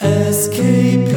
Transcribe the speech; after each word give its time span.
SKP. 0.00 1.12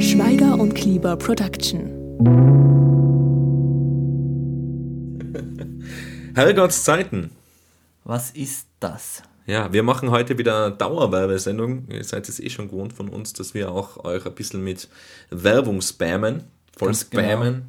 Schweiger 0.00 0.58
und 0.58 0.74
Klieber 0.74 1.16
Production. 1.16 1.90
Herrgotts 6.36 6.84
Zeiten. 6.84 7.32
Was 8.04 8.30
ist 8.30 8.68
das? 8.78 9.24
Ja, 9.46 9.72
wir 9.72 9.82
machen 9.82 10.12
heute 10.12 10.38
wieder 10.38 10.70
Dauerwerbesendung. 10.70 11.88
Ihr 11.88 12.04
seid 12.04 12.28
es 12.28 12.38
eh 12.38 12.50
schon 12.50 12.68
gewohnt 12.68 12.92
von 12.92 13.08
uns, 13.08 13.32
dass 13.32 13.52
wir 13.52 13.72
auch 13.72 14.04
euch 14.04 14.24
ein 14.24 14.34
bisschen 14.36 14.62
mit 14.62 14.88
Werbung 15.30 15.82
spammen. 15.82 16.44
Voll 16.78 16.86
Ganz 16.88 17.10
genau. 17.10 17.24
spammen. 17.24 17.64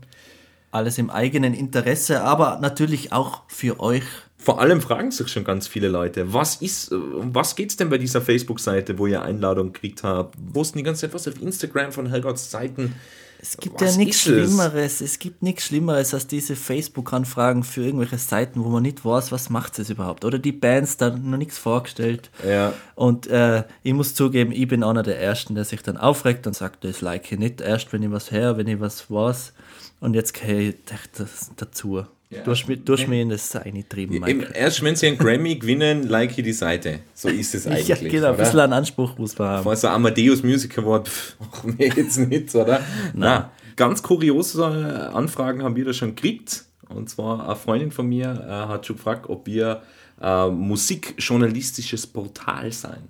Alles 0.70 1.00
im 1.00 1.10
eigenen 1.10 1.56
Interesse, 1.56 2.22
aber 2.22 2.60
natürlich 2.62 3.12
auch 3.12 3.42
für 3.48 3.80
euch. 3.80 4.04
Vor 4.42 4.60
allem 4.60 4.82
fragen 4.82 5.12
sich 5.12 5.28
schon 5.28 5.44
ganz 5.44 5.68
viele 5.68 5.88
Leute, 5.88 6.34
was 6.34 6.56
ist, 6.56 6.92
um 6.92 7.34
was 7.36 7.56
geht's 7.56 7.78
denn 7.78 7.90
bei 7.90 8.00
dieser 8.00 8.22
Facebook-Seite, 8.22 8.98
wo 8.98 9.06
ihr 9.06 9.22
Einladung 9.22 9.72
gekriegt 9.72 10.02
habt? 10.02 10.36
Posten 10.52 10.80
die 10.80 10.84
ganze 10.84 11.02
Zeit 11.02 11.14
was 11.14 11.28
auf 11.28 11.40
Instagram 11.40 11.92
von 11.92 12.08
Herrgotts 12.08 12.50
Zeiten. 12.50 12.96
Es 13.40 13.58
gibt 13.58 13.82
Was 13.82 13.94
ja 13.94 13.98
nichts 13.98 14.18
es? 14.18 14.22
Schlimmeres. 14.24 15.02
Es 15.02 15.20
gibt 15.20 15.42
nichts 15.42 15.66
Schlimmeres 15.66 16.14
als 16.14 16.28
diese 16.28 16.56
Facebook-Anfragen 16.56 17.64
für 17.64 17.84
irgendwelche 17.84 18.20
Seiten, 18.20 18.64
wo 18.64 18.70
man 18.70 18.84
nicht 18.84 19.04
weiß, 19.04 19.32
was 19.32 19.50
macht 19.50 19.78
es 19.80 19.90
überhaupt. 19.90 20.26
Oder 20.26 20.38
die 20.38 20.52
Bands 20.52 20.98
da 20.98 21.10
noch 21.10 21.38
nichts 21.38 21.58
vorgestellt. 21.58 22.30
Ja. 22.48 22.74
Und 22.96 23.28
äh, 23.28 23.64
ich 23.82 23.94
muss 23.94 24.14
zugeben, 24.14 24.52
ich 24.52 24.68
bin 24.68 24.84
einer 24.84 25.02
der 25.02 25.20
Ersten, 25.20 25.56
der 25.56 25.66
sich 25.66 25.82
dann 25.82 25.98
aufregt 25.98 26.46
und 26.46 26.56
sagt, 26.56 26.84
das 26.84 27.02
like 27.02 27.32
ich 27.32 27.40
nicht. 27.40 27.62
Erst 27.62 27.94
wenn 27.94 28.04
ich 28.04 28.12
was 28.12 28.32
höre, 28.32 28.58
wenn 28.58 28.68
ich 28.68 28.80
was 28.80 29.10
weiß. 29.10 29.54
Und 30.00 30.14
jetzt 30.14 30.34
gehe 30.34 30.70
ich 30.70 30.76
das 30.86 31.52
dazu. 31.58 32.06
Ja. 32.32 32.44
Du 32.44 32.52
hast 32.52 32.66
mich, 32.66 32.82
du 32.86 32.94
hast 32.94 33.04
in 33.04 33.30
das 33.30 33.54
eingetrieben, 33.58 34.16
Eben, 34.16 34.38
Mike. 34.40 34.54
erst 34.54 34.82
wenn 34.84 34.96
sie 34.96 35.08
einen 35.08 35.18
Grammy 35.18 35.56
gewinnen, 35.56 36.08
like 36.08 36.38
ich 36.38 36.46
die 36.46 36.54
Seite. 36.54 37.00
So 37.14 37.28
ist 37.28 37.54
es 37.54 37.68
eigentlich. 37.68 37.88
Ja, 37.90 37.96
genau, 37.98 38.30
ein 38.30 38.38
bisschen 38.38 38.60
einen 38.62 38.72
Anspruch 38.72 39.18
muss 39.18 39.38
man 39.38 39.50
haben. 39.50 39.64
Vor 39.64 39.76
so 39.76 39.90
Amadeus 39.90 40.42
Music 40.42 40.78
Award, 40.78 41.10
pff, 41.10 41.36
jetzt 41.78 42.18
nicht, 42.20 42.56
oder? 42.56 42.80
Na, 43.14 43.52
ganz 43.76 44.02
kuriose 44.02 44.62
äh, 44.64 45.14
Anfragen 45.14 45.62
haben 45.62 45.76
wir 45.76 45.84
da 45.84 45.92
schon 45.92 46.16
gekriegt. 46.16 46.64
Und 46.88 47.10
zwar 47.10 47.44
eine 47.46 47.56
Freundin 47.58 47.92
von 47.92 48.08
mir 48.08 48.28
äh, 48.48 48.70
hat 48.70 48.86
schon 48.86 48.96
gefragt, 48.96 49.28
ob 49.28 49.46
wir 49.46 49.82
äh, 50.22 50.48
musikjournalistisches 50.48 52.08
Portal 52.08 52.72
sein. 52.72 53.10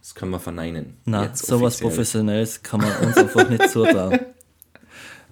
Das 0.00 0.14
können 0.14 0.30
wir 0.30 0.40
verneinen. 0.40 0.96
Na, 1.04 1.24
Jetzt 1.24 1.46
sowas. 1.46 1.78
Professionelles 1.80 2.62
kann 2.62 2.80
man 2.80 2.90
uns 3.06 3.16
einfach 3.16 3.48
nicht 3.48 3.68
zutrauen. 3.70 4.18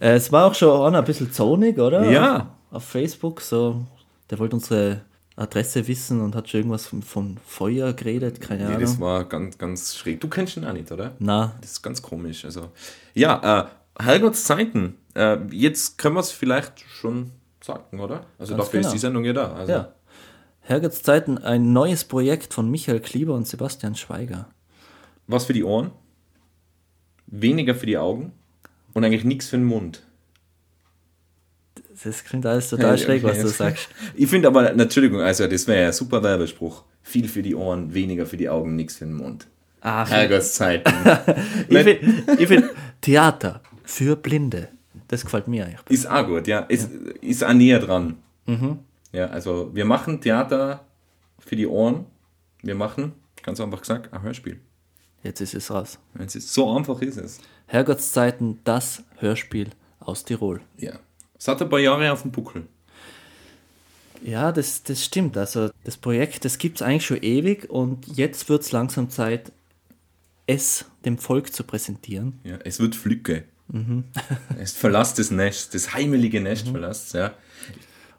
Äh, 0.03 0.15
es 0.15 0.33
war 0.33 0.47
auch 0.47 0.55
schon 0.55 0.95
ein 0.95 1.05
bisschen 1.05 1.31
zonig, 1.31 1.79
oder? 1.79 2.11
Ja. 2.11 2.57
Auf 2.71 2.85
Facebook, 2.85 3.41
so, 3.41 3.85
der 4.31 4.39
wollte 4.39 4.57
unsere 4.57 5.03
Adresse 5.37 5.87
wissen 5.89 6.21
und 6.21 6.35
hat 6.35 6.49
schon 6.49 6.61
irgendwas 6.61 6.87
von, 6.87 7.03
von 7.03 7.39
Feuer 7.47 7.93
geredet, 7.93 8.41
keine 8.41 8.61
Nee, 8.65 8.69
Ahnung. 8.69 8.81
das 8.81 9.01
war 9.01 9.25
ganz, 9.25 9.57
ganz 9.59 9.97
schräg. 9.97 10.21
Du 10.21 10.29
kennst 10.29 10.57
ihn 10.57 10.65
auch 10.65 10.73
nicht, 10.73 10.91
oder? 10.93 11.13
Na, 11.19 11.57
Das 11.61 11.73
ist 11.73 11.83
ganz 11.83 12.01
komisch. 12.03 12.45
Also, 12.45 12.71
ja, 13.15 13.63
äh, 13.63 14.03
Herrgotts 14.03 14.45
Zeiten. 14.45 14.97
Äh, 15.15 15.39
jetzt 15.51 15.99
können 15.99 16.15
wir 16.17 16.21
es 16.21 16.31
vielleicht 16.31 16.81
schon 16.81 17.33
sagen, 17.63 18.01
oder? 18.01 18.27
Also 18.39 18.55
Ganz 18.55 18.67
dafür 18.67 18.81
genau. 18.81 18.89
ist 18.89 18.95
die 18.95 18.99
Sendung 18.99 19.25
ja 19.25 19.33
da. 19.33 19.53
Also, 19.55 19.73
ja. 19.73 19.93
Herrgotts 20.61 21.03
Zeiten, 21.03 21.39
ein 21.39 21.73
neues 21.73 22.05
Projekt 22.05 22.55
von 22.55 22.71
Michael 22.71 23.01
Klieber 23.01 23.35
und 23.35 23.47
Sebastian 23.49 23.97
Schweiger. 23.97 24.49
Was 25.27 25.47
für 25.47 25.53
die 25.53 25.65
Ohren, 25.65 25.91
weniger 27.27 27.75
für 27.75 27.87
die 27.87 27.99
Augen 27.99 28.33
und 28.95 29.05
eigentlich 29.05 29.25
nichts 29.25 29.49
für 29.49 29.57
den 29.57 29.67
Mund. 29.67 30.03
Das 32.03 32.25
klingt 32.25 32.47
alles 32.47 32.71
total 32.71 32.97
Ja, 32.97 33.05
schräg, 33.05 33.23
was 33.23 33.33
okay. 33.33 33.43
du 33.43 33.49
sagst. 33.49 33.89
Ich 34.15 34.29
finde 34.29 34.49
aber, 34.49 34.71
Entschuldigung, 34.71 35.21
also 35.21 35.47
das 35.47 35.67
wäre 35.67 35.83
ja 35.83 35.87
ein 35.89 35.93
super 35.93 36.23
Werbespruch. 36.23 36.85
Viel 37.03 37.29
für 37.29 37.43
die 37.43 37.55
Ohren, 37.55 37.93
weniger 37.93 38.27
für 38.27 38.37
die 38.37 38.49
Augen, 38.49 38.77
nichts 38.77 38.97
für 38.97 39.05
den 39.05 39.15
Mund. 39.15 39.47
Ach, 39.83 40.11
Herrgotts 40.11 40.55
Zeiten. 40.55 40.93
ich 41.69 41.79
finde 41.79 42.47
find, 42.47 42.65
Theater 43.01 43.63
für 43.85 44.17
Blinde. 44.17 44.69
Das 45.09 45.25
gefällt 45.25 45.49
mir 45.49 45.67
eigentlich. 45.67 45.99
ist 45.99 46.09
auch 46.09 46.27
gut, 46.27 46.47
ja. 46.47 46.61
Ist, 46.61 46.91
ist 47.21 47.43
auch 47.45 47.53
näher 47.53 47.81
dran. 47.81 48.17
Ja, 49.13 49.27
also 49.27 49.71
wir 49.75 49.85
machen 49.85 50.21
Theater 50.21 50.85
für 51.39 51.57
die 51.57 51.67
Ohren. 51.67 52.07
Wir 52.63 52.75
machen, 52.75 53.13
ganz 53.43 53.61
einfach 53.61 53.81
gesagt, 53.81 54.13
ein 54.13 54.23
Hörspiel. 54.23 54.61
Jetzt 55.23 55.41
ist 55.41 55.55
es 55.55 55.71
raus. 55.71 55.99
Es 56.19 56.35
ist, 56.35 56.53
so 56.53 56.75
einfach 56.75 57.01
ist 57.03 57.17
es. 57.17 57.41
Herrgotts 57.67 58.13
Zeiten, 58.13 58.59
das 58.65 59.03
Hörspiel 59.19 59.71
aus 60.01 60.25
Tirol. 60.25 60.61
Ja. 60.77 60.99
Es 61.41 61.49
hat 61.49 61.63
ein 61.63 61.71
paar 61.71 61.79
Jahre 61.79 62.13
auf 62.13 62.21
dem 62.21 62.33
Buckel. 62.33 62.67
Ja, 64.23 64.53
das, 64.53 64.83
das 64.83 65.03
stimmt. 65.03 65.39
Also 65.39 65.71
das 65.85 65.97
Projekt, 65.97 66.45
das 66.45 66.59
gibt 66.59 66.77
es 66.77 66.83
eigentlich 66.83 67.07
schon 67.07 67.23
ewig 67.23 67.71
und 67.71 68.07
jetzt 68.15 68.51
wird 68.51 68.61
es 68.61 68.73
langsam 68.73 69.09
Zeit, 69.09 69.51
es 70.47 70.85
dem 71.07 71.17
Volk 71.17 71.55
zu 71.55 71.65
präsentieren. 71.65 72.39
Ja, 72.45 72.59
es 72.65 72.79
wird 72.79 72.95
Flücke. 72.95 73.45
Es 74.59 74.73
verlässt 74.73 75.19
das 75.21 75.31
Nest, 75.31 75.75
das 75.75 75.95
heimelige 75.95 76.41
Nest 76.41 76.69
verlässt, 76.69 77.15
ja. 77.15 77.33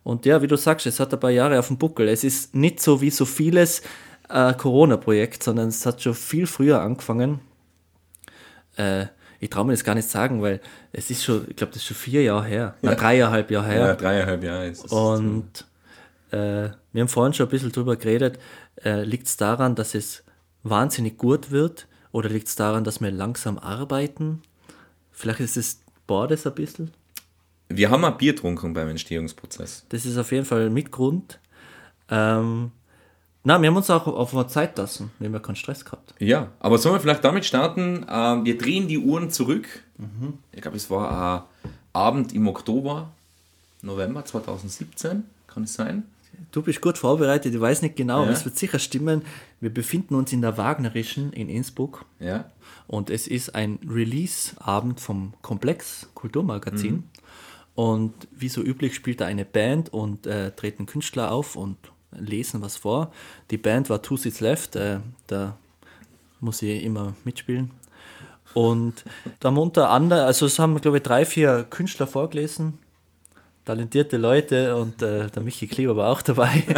Und 0.02 0.26
ja, 0.26 0.42
wie 0.42 0.48
du 0.48 0.56
sagst, 0.56 0.88
es 0.88 1.00
hat 1.00 1.14
ein 1.14 1.20
paar 1.20 1.30
Jahre 1.30 1.60
auf 1.60 1.68
dem 1.68 1.78
Buckel. 1.78 2.08
Es 2.08 2.24
ist 2.24 2.56
nicht 2.56 2.80
so 2.80 3.02
wie 3.02 3.12
so 3.12 3.26
vieles 3.26 3.82
äh, 4.30 4.54
Corona-Projekt, 4.54 5.44
sondern 5.44 5.68
es 5.68 5.86
hat 5.86 6.02
schon 6.02 6.16
viel 6.16 6.48
früher 6.48 6.82
angefangen. 6.82 7.42
Äh, 8.78 9.08
ich 9.42 9.50
traue 9.50 9.66
mir 9.66 9.74
das 9.74 9.84
gar 9.84 9.96
nicht 9.96 10.08
sagen, 10.08 10.42
weil 10.44 10.62
es 10.94 11.10
ist 11.10 11.24
schon, 11.24 11.48
ich 11.50 11.56
glaube, 11.56 11.74
das 11.74 11.82
ist 11.82 11.88
schon 11.88 11.98
vier 11.98 12.22
Jahre 12.22 12.46
her, 12.46 12.76
ja. 12.84 12.94
dreieinhalb 12.94 13.50
Jahre 13.50 13.68
her. 13.68 13.88
Ja, 13.88 13.96
dreieinhalb 13.96 14.44
Jahre 14.44 14.68
ist 14.68 14.86
es. 14.86 14.92
Und 14.92 15.66
äh, 16.30 16.70
wir 16.94 17.02
haben 17.02 17.08
vorhin 17.08 17.34
schon 17.34 17.48
ein 17.48 17.50
bisschen 17.50 17.72
drüber 17.72 17.96
geredet. 17.96 18.38
Äh, 18.84 19.04
liegt 19.04 19.26
es 19.26 19.38
daran, 19.38 19.74
dass 19.74 19.96
es 19.96 20.24
wahnsinnig 20.62 21.18
gut 21.18 21.50
wird? 21.50 21.88
Oder 22.12 22.30
liegt 22.30 22.50
es 22.50 22.56
daran, 22.56 22.84
dass 22.84 23.02
wir 23.02 23.10
langsam 23.10 23.58
arbeiten? 23.58 24.44
Vielleicht 25.12 25.40
ist 25.40 25.58
es 25.58 25.82
beides 26.06 26.46
ein 26.46 26.54
bisschen. 26.54 26.92
Wir 27.70 27.90
haben 27.90 28.06
ein 28.06 28.18
Bier 28.18 28.34
getrunken 28.34 28.74
beim 28.74 28.90
Entstehungsprozess. 28.90 29.86
Das 29.90 30.06
ist 30.06 30.18
auf 30.18 30.32
jeden 30.32 30.46
Fall 30.46 30.70
mit 30.70 30.92
Grund. 30.92 31.40
Ähm, 32.10 32.72
na, 33.44 33.60
wir 33.62 33.70
haben 33.70 33.76
uns 33.78 33.90
auch 33.90 34.06
auf 34.08 34.34
eine 34.36 34.48
Zeit 34.48 34.78
lassen. 34.78 35.12
Wir 35.20 35.28
haben 35.28 35.34
ja 35.34 35.40
keinen 35.40 35.56
Stress 35.56 35.84
gehabt. 35.86 36.14
Ja, 36.20 36.50
aber 36.60 36.78
sollen 36.78 36.96
wir 36.96 37.00
vielleicht 37.00 37.24
damit 37.24 37.46
starten? 37.46 38.06
Ähm, 38.10 38.46
wir 38.46 38.58
drehen 38.58 38.88
die 38.88 39.00
Uhren 39.00 39.30
zurück. 39.32 39.68
Ich 40.52 40.62
glaube, 40.62 40.78
es 40.78 40.90
war 40.90 41.46
ein 41.62 41.70
Abend 41.94 42.34
im 42.34 42.48
Oktober, 42.48 43.10
November 43.84 44.26
2017, 44.26 45.24
kann 45.48 45.64
es 45.64 45.74
sein? 45.76 46.04
Du 46.52 46.62
bist 46.64 46.82
gut 46.82 46.98
vorbereitet, 46.98 47.54
ich 47.54 47.62
weiß 47.62 47.82
nicht 47.84 47.96
genau, 47.96 48.24
Ja. 48.26 48.32
es 48.32 48.44
wird 48.46 48.58
sicher 48.58 48.80
stimmen. 48.80 49.22
Wir 49.60 49.72
befinden 49.72 50.16
uns 50.16 50.34
in 50.34 50.42
der 50.42 50.58
Wagnerischen 50.58 51.34
in 51.34 51.50
Innsbruck. 51.50 52.06
Ja. 52.20 52.46
Und 52.88 53.10
es 53.12 53.28
ist 53.28 53.54
ein 53.54 53.78
Release-Abend 53.88 55.00
vom 55.00 55.34
Komplex 55.42 56.10
Kulturmagazin. 56.16 57.04
Und 57.76 58.14
wie 58.36 58.50
so 58.50 58.62
üblich 58.62 58.96
spielt 58.96 59.22
da 59.22 59.26
eine 59.28 59.46
Band 59.46 59.94
und 59.94 60.26
äh, 60.28 60.52
treten 60.52 60.86
Künstler 60.88 61.32
auf 61.32 61.56
und 61.56 61.78
lesen 62.12 62.62
was 62.62 62.78
vor. 62.78 63.12
Die 63.50 63.58
Band 63.58 63.90
war 63.90 64.02
Two 64.02 64.18
Seats 64.18 64.40
Left, 64.40 64.76
äh, 64.76 65.00
da 65.28 65.58
muss 66.40 66.62
ich 66.62 66.84
immer 66.84 67.14
mitspielen. 67.24 67.72
Und 68.54 69.06
da 69.40 69.50
haben 69.50 69.58
unter 69.58 69.90
anderem, 69.90 70.26
also 70.26 70.46
es 70.46 70.60
haben, 70.60 70.80
glaube 70.82 70.98
ich, 70.98 71.04
drei, 71.04 71.26
vier 71.26 71.66
Künstler 71.70 72.08
vorgelesen, 72.08 72.80
talentierte 73.64 74.18
Leute 74.18 74.76
und 74.76 75.02
äh, 75.02 75.28
der 75.28 75.42
Michi 75.42 75.68
Kleber 75.68 75.96
war 75.96 76.10
auch 76.10 76.22
dabei. 76.22 76.64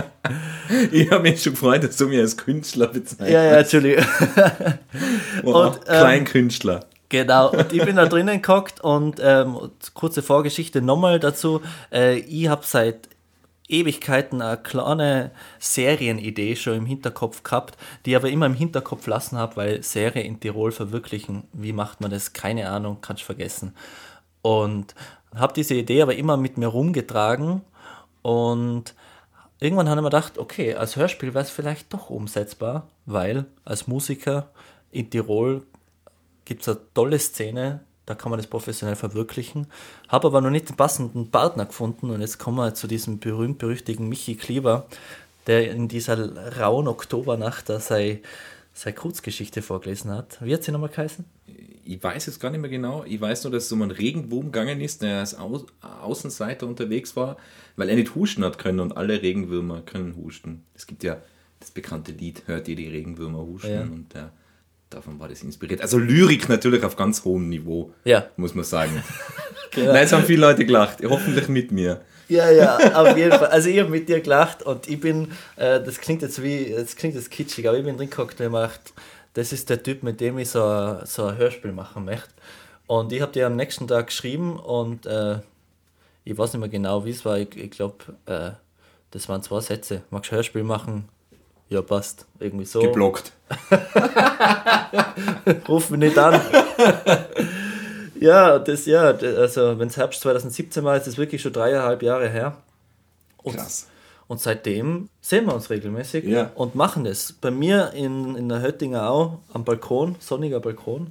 Ich 0.91 1.11
habe 1.11 1.23
mich 1.23 1.43
schon 1.43 1.53
gefreut, 1.53 1.83
dass 1.83 1.97
du 1.97 2.07
mich 2.07 2.19
als 2.19 2.37
Künstler 2.37 2.87
bezeichnest. 2.87 3.31
ja, 3.31 3.43
ja, 3.43 3.57
Entschuldigung. 3.57 4.05
Wow, 5.43 5.75
und, 5.75 5.75
ähm, 5.75 5.99
Kleinkünstler. 5.99 6.85
Genau, 7.09 7.51
und 7.51 7.73
ich 7.73 7.83
bin 7.83 7.97
da 7.97 8.05
drinnen 8.07 8.41
gehockt 8.41 8.81
und 8.81 9.19
ähm, 9.21 9.57
kurze 9.93 10.21
Vorgeschichte 10.23 10.81
nochmal 10.81 11.19
dazu. 11.19 11.61
Äh, 11.91 12.19
ich 12.19 12.47
habe 12.47 12.63
seit 12.65 13.09
Ewigkeiten 13.67 14.41
eine 14.41 14.57
kleine 14.57 15.31
Serienidee 15.59 16.55
schon 16.55 16.77
im 16.77 16.85
Hinterkopf 16.85 17.43
gehabt, 17.43 17.77
die 18.05 18.15
aber 18.15 18.29
immer 18.29 18.45
im 18.45 18.53
Hinterkopf 18.53 19.07
lassen 19.07 19.37
habe, 19.37 19.55
weil 19.55 19.83
Serie 19.83 20.23
in 20.23 20.39
Tirol 20.39 20.71
verwirklichen, 20.71 21.43
wie 21.53 21.73
macht 21.73 22.01
man 22.01 22.11
das? 22.11 22.33
Keine 22.33 22.69
Ahnung, 22.69 22.97
kannst 23.01 23.23
vergessen. 23.23 23.73
Und 24.41 24.95
habe 25.35 25.53
diese 25.53 25.75
Idee 25.75 26.01
aber 26.01 26.15
immer 26.15 26.37
mit 26.37 26.57
mir 26.57 26.67
rumgetragen 26.67 27.61
und 28.21 28.93
irgendwann 29.59 29.87
habe 29.89 29.99
ich 29.99 30.03
mir 30.03 30.09
gedacht, 30.09 30.37
okay, 30.37 30.75
als 30.75 30.95
Hörspiel 30.95 31.33
wäre 31.33 31.45
es 31.45 31.49
vielleicht 31.49 31.93
doch 31.93 32.09
umsetzbar, 32.09 32.87
weil 33.05 33.45
als 33.65 33.87
Musiker 33.87 34.49
in 34.91 35.09
Tirol 35.09 35.63
gibt 36.45 36.61
es 36.61 36.69
eine 36.69 36.79
tolle 36.93 37.19
Szene, 37.19 37.81
da 38.05 38.15
kann 38.15 38.29
man 38.29 38.37
das 38.37 38.47
professionell 38.47 38.95
verwirklichen. 38.95 39.67
Habe 40.09 40.27
aber 40.27 40.41
noch 40.41 40.49
nicht 40.49 40.69
den 40.69 40.75
passenden 40.75 41.31
Partner 41.31 41.65
gefunden 41.65 42.09
und 42.09 42.21
jetzt 42.21 42.37
kommen 42.39 42.57
wir 42.57 42.73
zu 42.73 42.87
diesem 42.87 43.19
berühmt-berüchtigen 43.19 44.07
Michi 44.09 44.35
Kleber, 44.35 44.85
der 45.47 45.71
in 45.71 45.87
dieser 45.87 46.57
rauen 46.59 46.87
Oktobernacht 46.87 47.69
da 47.69 47.79
seine, 47.79 48.19
seine 48.73 48.95
Kurzgeschichte 48.95 49.61
vorgelesen 49.61 50.11
hat. 50.11 50.37
Wie 50.41 50.53
hat 50.53 50.63
sie 50.63 50.71
nochmal 50.71 50.89
geheißen? 50.89 51.25
Ich 51.85 52.01
weiß 52.01 52.27
jetzt 52.27 52.39
gar 52.39 52.49
nicht 52.49 52.61
mehr 52.61 52.69
genau. 52.69 53.03
Ich 53.05 53.19
weiß 53.19 53.43
nur, 53.43 53.51
dass 53.51 53.65
es 53.65 53.71
um 53.73 53.81
einen 53.81 53.91
Regenwurm 53.91 54.45
gegangen 54.45 54.79
ist, 54.79 55.01
der 55.01 55.19
als 55.19 55.37
Au 55.37 55.65
Außenseiter 55.81 56.65
unterwegs 56.65 57.15
war, 57.17 57.35
weil 57.75 57.89
er 57.89 57.95
nicht 57.95 58.15
husten 58.15 58.43
hat 58.45 58.57
können 58.57 58.79
und 58.79 58.95
alle 58.95 59.21
Regenwürmer 59.21 59.81
können 59.81 60.15
husten. 60.15 60.63
Es 60.75 60.87
gibt 60.87 61.03
ja 61.03 61.17
das 61.59 61.71
bekannte 61.71 62.13
Lied, 62.13 62.43
hört 62.47 62.67
ihr 62.69 62.75
die 62.77 62.87
Regenwürmer 62.87 63.39
husten 63.39 63.69
Ja. 63.71 63.81
und 63.81 64.13
der 64.13 64.31
davon 64.93 65.19
war 65.19 65.27
das 65.27 65.41
inspiriert. 65.43 65.81
Also 65.81 65.97
Lyrik 65.97 66.49
natürlich 66.49 66.83
auf 66.83 66.95
ganz 66.95 67.23
hohem 67.25 67.49
Niveau, 67.49 67.91
Ja. 68.03 68.27
muss 68.37 68.55
man 68.55 68.63
sagen. 68.65 69.03
Nein, 69.75 70.03
es 70.05 70.13
haben 70.13 70.23
viele 70.25 70.41
Leute 70.41 70.65
gelacht, 70.65 70.99
hoffentlich 71.03 71.47
mit 71.47 71.71
mir. 71.71 72.01
Ja, 72.29 72.49
ja, 72.51 72.77
auf 72.95 73.17
jeden 73.17 73.31
Fall. 73.31 73.47
Also 73.47 73.69
ich 73.69 73.79
habe 73.79 73.89
mit 73.89 74.07
dir 74.07 74.21
gelacht 74.21 74.63
und 74.63 74.87
ich 74.87 74.99
bin, 74.99 75.29
äh, 75.55 75.81
das 75.81 75.99
klingt 75.99 76.21
jetzt 76.21 76.41
wie, 76.41 76.73
das 76.75 76.95
klingt 76.95 77.15
jetzt 77.15 77.29
kitschig, 77.31 77.67
aber 77.67 77.77
ich 77.77 77.83
bin 77.83 77.97
drin 77.97 78.09
gehockt 78.09 78.39
und 78.39 78.45
gemacht, 78.47 78.79
das 79.33 79.51
ist 79.51 79.69
der 79.69 79.81
Typ, 79.83 80.03
mit 80.03 80.21
dem 80.21 80.37
ich 80.37 80.49
so, 80.49 80.63
ein- 80.63 81.05
so 81.05 81.25
ein 81.25 81.37
Hörspiel 81.37 81.71
machen 81.73 82.05
möchte. 82.05 82.29
Und 82.87 83.11
ich 83.11 83.21
habe 83.21 83.31
dir 83.31 83.47
am 83.47 83.55
nächsten 83.55 83.87
Tag 83.87 84.07
geschrieben 84.07 84.57
und 84.59 85.05
äh, 85.05 85.39
ich 86.23 86.37
weiß 86.37 86.53
nicht 86.53 86.59
mehr 86.59 86.69
genau, 86.69 87.03
wie 87.05 87.09
es 87.09 87.25
war. 87.25 87.37
Ich, 87.39 87.55
ich 87.57 87.71
glaube, 87.71 87.95
äh, 88.25 88.51
das 89.11 89.27
waren 89.29 89.41
zwei 89.43 89.59
Sätze. 89.59 90.03
Magst 90.09 90.31
du 90.31 90.35
Hörspiel 90.35 90.63
machen? 90.63 91.09
Ja, 91.73 91.81
passt. 91.81 92.27
Irgendwie 92.39 92.65
so. 92.65 92.81
Geblockt. 92.81 93.31
Ruf 95.67 95.89
mich 95.89 95.99
nicht 96.01 96.17
an. 96.19 96.39
ja, 98.19 98.59
das, 98.59 98.85
ja, 98.85 99.05
also 99.05 99.79
wenn 99.79 99.87
es 99.87 99.97
Herbst 99.97 100.21
2017 100.21 100.83
war, 100.83 100.95
ist 100.95 101.07
das 101.07 101.17
wirklich 101.17 101.41
schon 101.41 101.51
dreieinhalb 101.51 102.03
Jahre 102.03 102.29
her. 102.29 102.57
Und, 103.37 103.55
Krass. 103.57 103.87
und 104.27 104.39
seitdem 104.39 105.09
sehen 105.19 105.47
wir 105.47 105.55
uns 105.55 105.71
regelmäßig 105.71 106.25
Ja. 106.25 106.51
und 106.53 106.75
machen 106.75 107.05
das. 107.05 107.33
Bei 107.33 107.49
mir 107.49 107.91
in, 107.93 108.35
in 108.35 108.49
der 108.49 108.61
Höttinger 108.61 109.09
Au 109.09 109.39
am 109.51 109.63
Balkon, 109.65 110.15
sonniger 110.19 110.59
Balkon. 110.59 111.09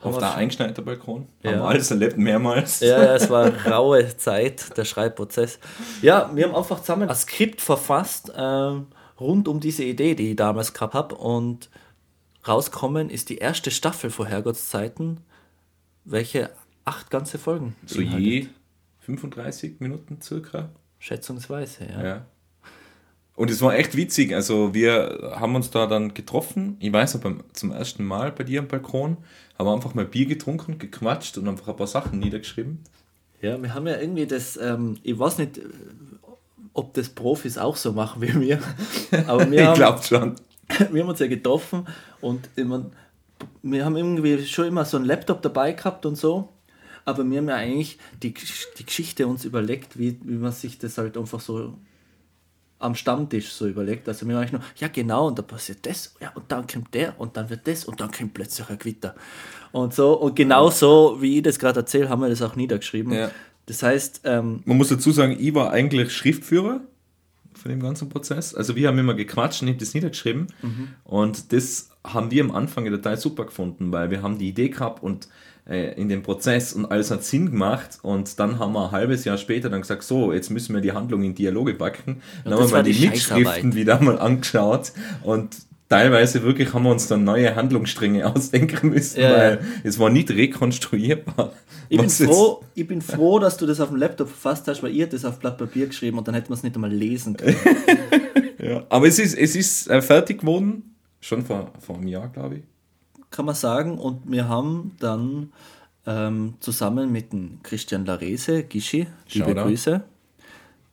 Auf 0.00 0.16
der 0.16 0.34
eingeschneiter 0.34 0.80
Balkon. 0.80 1.26
Ja. 1.42 1.50
Haben 1.50 1.58
wir 1.58 1.68
alles 1.68 1.90
erlebt, 1.90 2.16
mehrmals. 2.16 2.80
Ja, 2.80 3.02
ja, 3.02 3.14
es 3.16 3.28
war 3.28 3.44
eine 3.46 3.64
raue 3.70 4.16
Zeit, 4.16 4.76
der 4.78 4.86
Schreibprozess. 4.86 5.58
Ja, 6.00 6.30
wir 6.32 6.46
haben 6.46 6.54
einfach 6.54 6.80
zusammen 6.80 7.10
ein 7.10 7.14
Skript 7.16 7.60
verfasst 7.60 8.32
ähm, 8.34 8.86
rund 9.20 9.48
um 9.48 9.60
diese 9.60 9.84
Idee, 9.84 10.14
die 10.14 10.30
ich 10.30 10.36
damals 10.36 10.72
gehabt 10.74 10.94
habe. 10.94 11.14
Und 11.14 11.70
rauskommen 12.46 13.10
ist 13.10 13.28
die 13.30 13.38
erste 13.38 13.70
Staffel 13.70 14.10
vor 14.10 14.26
Herrgottszeiten, 14.26 15.20
welche 16.04 16.50
acht 16.84 17.10
ganze 17.10 17.38
Folgen 17.38 17.74
So 17.86 17.98
beinhaltet. 17.98 18.26
je 18.26 18.46
35 19.00 19.80
Minuten 19.80 20.20
circa. 20.20 20.70
Schätzungsweise, 20.98 21.86
ja. 21.86 22.04
Ja. 22.04 22.26
Und 23.34 23.50
es 23.50 23.62
war 23.62 23.76
echt 23.76 23.96
witzig. 23.96 24.34
Also 24.34 24.74
wir 24.74 25.34
haben 25.36 25.54
uns 25.54 25.70
da 25.70 25.86
dann 25.86 26.12
getroffen. 26.12 26.76
Ich 26.80 26.92
weiß 26.92 27.14
noch, 27.14 27.20
beim, 27.20 27.44
zum 27.52 27.70
ersten 27.70 28.04
Mal 28.04 28.32
bei 28.32 28.42
dir 28.42 28.58
am 28.60 28.66
Balkon 28.68 29.16
haben 29.56 29.68
einfach 29.68 29.94
mal 29.94 30.04
Bier 30.04 30.26
getrunken, 30.26 30.78
gequatscht 30.78 31.38
und 31.38 31.46
einfach 31.48 31.68
ein 31.68 31.76
paar 31.76 31.86
Sachen 31.86 32.18
niedergeschrieben. 32.18 32.80
Ja, 33.40 33.62
wir 33.62 33.72
haben 33.74 33.86
ja 33.86 33.96
irgendwie 34.00 34.26
das, 34.26 34.56
ähm, 34.56 34.96
ich 35.04 35.16
weiß 35.16 35.38
nicht, 35.38 35.60
ob 36.78 36.94
das 36.94 37.08
Profis 37.08 37.58
auch 37.58 37.76
so 37.76 37.92
machen 37.92 38.22
wie 38.22 38.40
wir, 38.40 38.60
aber 39.26 39.50
wir 39.50 39.60
ich 39.60 39.66
haben, 39.66 39.74
glaube 39.74 40.02
schon. 40.02 40.36
wir 40.92 41.02
haben 41.02 41.08
uns 41.08 41.18
ja 41.18 41.26
getroffen 41.26 41.86
und 42.20 42.48
ich 42.54 42.64
mein, 42.64 42.92
wir 43.62 43.84
haben 43.84 43.96
irgendwie 43.96 44.44
schon 44.46 44.66
immer 44.66 44.84
so 44.84 44.96
einen 44.96 45.06
Laptop 45.06 45.42
dabei 45.42 45.72
gehabt 45.72 46.06
und 46.06 46.16
so, 46.16 46.48
aber 47.04 47.28
wir 47.28 47.38
haben 47.38 47.48
ja 47.48 47.56
eigentlich 47.56 47.98
die, 48.22 48.32
die 48.78 48.86
Geschichte 48.86 49.26
uns 49.26 49.44
überlegt, 49.44 49.98
wie, 49.98 50.20
wie 50.22 50.34
man 50.34 50.52
sich 50.52 50.78
das 50.78 50.98
halt 50.98 51.16
einfach 51.16 51.40
so 51.40 51.74
am 52.78 52.94
Stammtisch 52.94 53.50
so 53.50 53.66
überlegt. 53.66 54.06
Also 54.08 54.24
wir 54.26 54.34
haben 54.34 54.42
eigentlich 54.42 54.52
nur, 54.52 54.62
ja 54.76 54.86
genau, 54.86 55.26
und 55.26 55.38
da 55.38 55.42
passiert 55.42 55.84
das, 55.84 56.14
ja, 56.20 56.30
und 56.36 56.44
dann 56.52 56.64
kommt 56.64 56.94
der, 56.94 57.18
und 57.18 57.36
dann 57.36 57.50
wird 57.50 57.66
das, 57.66 57.84
und 57.84 58.00
dann 58.00 58.12
kommt 58.12 58.34
plötzlich 58.34 58.68
ein 58.68 58.78
Gewitter. 58.78 59.16
Und 59.72 59.94
so, 59.94 60.12
und 60.12 60.36
genau 60.36 60.70
so, 60.70 61.16
wie 61.20 61.38
ich 61.38 61.42
das 61.42 61.58
gerade 61.58 61.80
erzähle, 61.80 62.08
haben 62.08 62.22
wir 62.22 62.28
das 62.28 62.40
auch 62.40 62.54
niedergeschrieben. 62.54 63.12
Ja. 63.12 63.30
Das 63.68 63.82
heißt, 63.82 64.22
ähm, 64.24 64.62
Man 64.64 64.78
muss 64.78 64.88
dazu 64.88 65.10
sagen, 65.10 65.36
ich 65.38 65.54
war 65.54 65.70
eigentlich 65.70 66.10
Schriftführer 66.12 66.80
von 67.52 67.70
dem 67.70 67.80
ganzen 67.80 68.08
Prozess. 68.08 68.54
Also 68.54 68.76
wir 68.76 68.88
haben 68.88 68.98
immer 68.98 69.12
gequatscht 69.14 69.60
und 69.60 69.68
ich 69.68 69.74
habe 69.74 69.84
das 69.84 69.92
niedergeschrieben. 69.92 70.46
Und 71.04 71.52
das 71.52 71.90
haben 72.02 72.30
wir 72.30 72.42
am 72.42 72.50
Anfang 72.50 72.86
total 72.86 73.18
super 73.18 73.44
gefunden, 73.44 73.92
weil 73.92 74.10
wir 74.10 74.22
haben 74.22 74.38
die 74.38 74.48
Idee 74.48 74.70
gehabt 74.70 75.02
und 75.02 75.28
äh, 75.68 75.92
in 76.00 76.08
dem 76.08 76.22
Prozess 76.22 76.72
und 76.72 76.86
alles 76.86 77.10
hat 77.10 77.24
Sinn 77.24 77.50
gemacht. 77.50 77.98
Und 78.00 78.38
dann 78.40 78.58
haben 78.58 78.72
wir 78.72 78.86
ein 78.86 78.92
halbes 78.92 79.24
Jahr 79.26 79.36
später 79.36 79.68
dann 79.68 79.82
gesagt, 79.82 80.02
so, 80.02 80.32
jetzt 80.32 80.48
müssen 80.48 80.74
wir 80.74 80.80
die 80.80 80.92
Handlung 80.92 81.22
in 81.22 81.34
Dialoge 81.34 81.74
packen. 81.74 82.22
Dann 82.44 82.54
haben 82.54 82.64
wir 82.64 82.68
mal 82.70 82.82
die, 82.82 82.92
die 82.92 83.08
Mitschriften 83.08 83.74
wieder 83.74 84.00
mal 84.00 84.18
angeschaut 84.18 84.92
und 85.22 85.56
Teilweise 85.88 86.42
wirklich 86.42 86.74
haben 86.74 86.82
wir 86.84 86.90
uns 86.90 87.06
dann 87.08 87.24
neue 87.24 87.54
Handlungsstränge 87.56 88.26
ausdenken 88.34 88.90
müssen, 88.90 89.20
Ja, 89.20 89.30
weil 89.32 89.52
ja. 89.54 89.66
es 89.84 89.98
war 89.98 90.10
nicht 90.10 90.30
rekonstruierbar. 90.30 91.52
ich 91.88 91.98
bin, 91.98 92.10
froh, 92.10 92.62
ich 92.74 92.86
bin 92.86 93.00
froh, 93.00 93.38
dass 93.38 93.56
du 93.56 93.64
das 93.66 93.80
auf 93.80 93.88
dem 93.88 93.96
Laptop 93.96 94.28
verfasst 94.28 94.68
hast, 94.68 94.82
weil 94.82 94.94
ihr 94.94 95.06
das 95.06 95.24
auf 95.24 95.38
Blatt 95.38 95.56
Papier 95.56 95.86
geschrieben 95.86 96.18
und 96.18 96.28
dann 96.28 96.34
hätten 96.34 96.50
wir 96.50 96.54
es 96.54 96.62
nicht 96.62 96.74
einmal 96.74 96.92
lesen 96.92 97.36
können. 97.36 97.56
Ja. 98.60 98.84
Aber 98.88 99.06
es 99.06 99.20
ist, 99.20 99.38
es 99.38 99.54
ist 99.54 99.88
äh, 99.88 100.02
fertig 100.02 100.40
geworden, 100.40 100.96
schon 101.20 101.44
vor, 101.44 101.70
vor 101.78 101.94
einem 101.96 102.08
Jahr, 102.08 102.28
glaube 102.28 102.56
ich. 102.56 102.62
kann 103.30 103.46
man 103.46 103.54
sagen. 103.54 103.98
Und 103.98 104.28
wir 104.30 104.48
haben 104.48 104.96
dann 104.98 105.52
ähm, 106.06 106.54
zusammen 106.58 107.12
mit 107.12 107.32
dem 107.32 107.60
Christian 107.62 108.04
Larese, 108.04 108.64
Gischi, 108.64 109.06
liebe. 109.30 109.54
Grüße. 109.54 110.02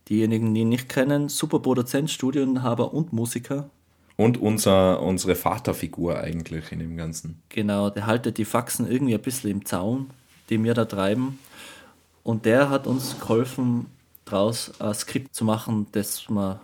Diejenigen, 0.10 0.54
die 0.54 0.62
ihn 0.62 0.70
nicht 0.70 0.90
kennen, 0.90 1.28
super 1.28 1.58
Produzent, 1.60 2.12
Studioinhaber 2.12 2.94
und 2.94 3.12
Musiker. 3.14 3.72
Und 4.18 4.38
unser, 4.40 5.02
unsere 5.02 5.36
Vaterfigur 5.36 6.18
eigentlich 6.20 6.72
in 6.72 6.80
dem 6.80 6.96
Ganzen. 6.96 7.42
Genau, 7.50 7.90
der 7.90 8.06
haltet 8.08 8.38
die 8.38 8.46
Faxen 8.46 8.90
irgendwie 8.90 9.14
ein 9.16 9.22
bisschen 9.22 9.52
im 9.52 9.66
Zaun, 9.66 10.10
die 10.50 10.64
wir 10.64 10.74
da 10.74 10.86
treiben. 10.86 11.40
Und 12.24 12.46
der 12.46 12.70
hat 12.70 12.88
uns 12.88 13.20
geholfen, 13.20 13.88
daraus 14.24 14.72
ein 14.80 14.94
Skript 14.94 15.36
zu 15.36 15.44
machen, 15.46 15.88
das 15.92 16.30
man 16.30 16.60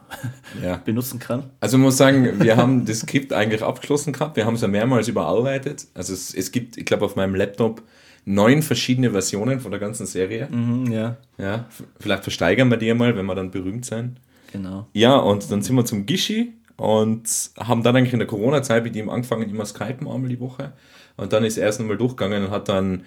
Ja. 0.63 0.77
benutzen 0.85 1.19
kann. 1.19 1.43
Also 1.59 1.77
man 1.77 1.85
muss 1.85 1.97
sagen, 1.97 2.39
wir 2.41 2.55
haben 2.57 2.85
das 2.85 3.01
Skript 3.01 3.33
eigentlich 3.33 3.61
abgeschlossen 3.61 4.13
gehabt. 4.13 4.35
Wir 4.37 4.45
haben 4.45 4.55
es 4.55 4.61
ja 4.61 4.67
mehrmals 4.67 5.07
überarbeitet. 5.09 5.87
Also 5.93 6.13
es, 6.13 6.33
es 6.33 6.51
gibt, 6.51 6.77
ich 6.77 6.85
glaube, 6.85 7.05
auf 7.05 7.15
meinem 7.15 7.35
Laptop 7.35 7.83
neun 8.25 8.61
verschiedene 8.63 9.11
Versionen 9.11 9.59
von 9.59 9.71
der 9.71 9.79
ganzen 9.79 10.05
Serie. 10.05 10.47
Mhm, 10.49 10.91
ja, 10.91 11.17
Ja, 11.37 11.65
vielleicht 11.99 12.23
versteigern 12.23 12.69
wir 12.69 12.77
die 12.77 12.93
mal, 12.93 13.15
wenn 13.17 13.25
wir 13.25 13.35
dann 13.35 13.51
berühmt 13.51 13.83
sein. 13.85 14.17
genau. 14.51 14.87
Ja, 14.93 15.17
und 15.17 15.51
dann 15.51 15.61
sind 15.61 15.75
wir 15.75 15.85
zum 15.85 16.05
Gischi 16.05 16.53
und 16.81 17.51
haben 17.59 17.83
dann 17.83 17.95
eigentlich 17.95 18.13
in 18.13 18.19
der 18.19 18.27
Corona-Zeit 18.27 18.83
mit 18.83 18.95
ihm 18.95 19.09
angefangen, 19.09 19.47
immer 19.49 19.65
Skypen 19.65 20.07
einmal 20.07 20.29
die 20.29 20.39
Woche. 20.39 20.71
Und 21.15 21.31
dann 21.31 21.43
ist 21.43 21.57
er 21.57 21.65
erst 21.65 21.79
einmal 21.79 21.97
durchgegangen 21.97 22.45
und 22.45 22.51
hat 22.51 22.69
dann 22.69 23.03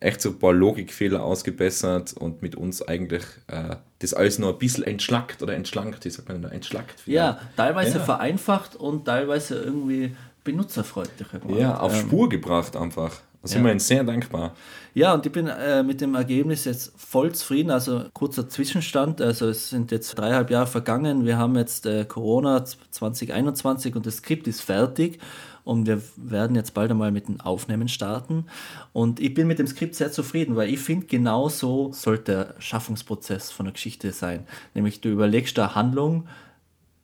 echt 0.00 0.20
so 0.20 0.30
ein 0.30 0.38
paar 0.38 0.52
Logikfehler 0.52 1.22
ausgebessert 1.22 2.12
und 2.12 2.42
mit 2.42 2.56
uns 2.56 2.82
eigentlich 2.82 3.22
äh, 3.46 3.76
das 4.00 4.12
alles 4.12 4.38
noch 4.38 4.48
ein 4.52 4.58
bisschen 4.58 4.84
entschlackt 4.84 5.42
oder 5.42 5.54
entschlankt, 5.54 6.04
wie 6.04 6.10
sagt 6.10 6.28
man 6.28 6.40
denn 6.42 6.50
da, 6.50 6.54
entschlackt. 6.54 7.02
Ja, 7.06 7.38
teilweise 7.56 7.98
Ja. 7.98 8.04
vereinfacht 8.04 8.76
und 8.76 9.06
teilweise 9.06 9.56
irgendwie 9.62 10.14
benutzerfreundlicher 10.44 11.38
gemacht. 11.38 11.58
Ja, 11.58 11.78
auf 11.78 11.94
Ähm, 11.94 12.00
Spur 12.06 12.28
gebracht 12.28 12.76
einfach. 12.76 13.20
Da 13.42 13.48
sind 13.48 13.58
ja. 13.58 13.64
wir 13.64 13.70
ihnen 13.70 13.80
sehr 13.80 14.04
dankbar. 14.04 14.54
Ja, 14.92 15.14
und 15.14 15.24
ich 15.24 15.32
bin 15.32 15.46
äh, 15.46 15.82
mit 15.82 16.00
dem 16.00 16.14
Ergebnis 16.14 16.64
jetzt 16.64 16.92
voll 16.96 17.32
zufrieden. 17.32 17.70
Also 17.70 18.04
kurzer 18.12 18.48
Zwischenstand. 18.48 19.22
Also 19.22 19.48
es 19.48 19.70
sind 19.70 19.90
jetzt 19.92 20.14
dreieinhalb 20.18 20.50
Jahre 20.50 20.66
vergangen. 20.66 21.24
Wir 21.24 21.38
haben 21.38 21.56
jetzt 21.56 21.86
äh, 21.86 22.04
Corona 22.04 22.64
2021 22.64 23.96
und 23.96 24.04
das 24.04 24.16
Skript 24.16 24.46
ist 24.46 24.60
fertig. 24.60 25.18
Und 25.64 25.86
wir 25.86 26.02
werden 26.16 26.56
jetzt 26.56 26.74
bald 26.74 26.90
einmal 26.90 27.12
mit 27.12 27.28
dem 27.28 27.40
Aufnehmen 27.40 27.88
starten. 27.88 28.46
Und 28.92 29.20
ich 29.20 29.32
bin 29.32 29.46
mit 29.46 29.58
dem 29.58 29.66
Skript 29.66 29.94
sehr 29.94 30.10
zufrieden, 30.10 30.56
weil 30.56 30.68
ich 30.68 30.80
finde, 30.80 31.06
genau 31.06 31.48
so 31.48 31.92
sollte 31.92 32.32
der 32.32 32.54
Schaffungsprozess 32.58 33.50
von 33.50 33.66
der 33.66 33.72
Geschichte 33.72 34.12
sein. 34.12 34.46
Nämlich 34.74 35.00
du 35.00 35.08
überlegst 35.08 35.56
da 35.56 35.74
Handlung 35.74 36.26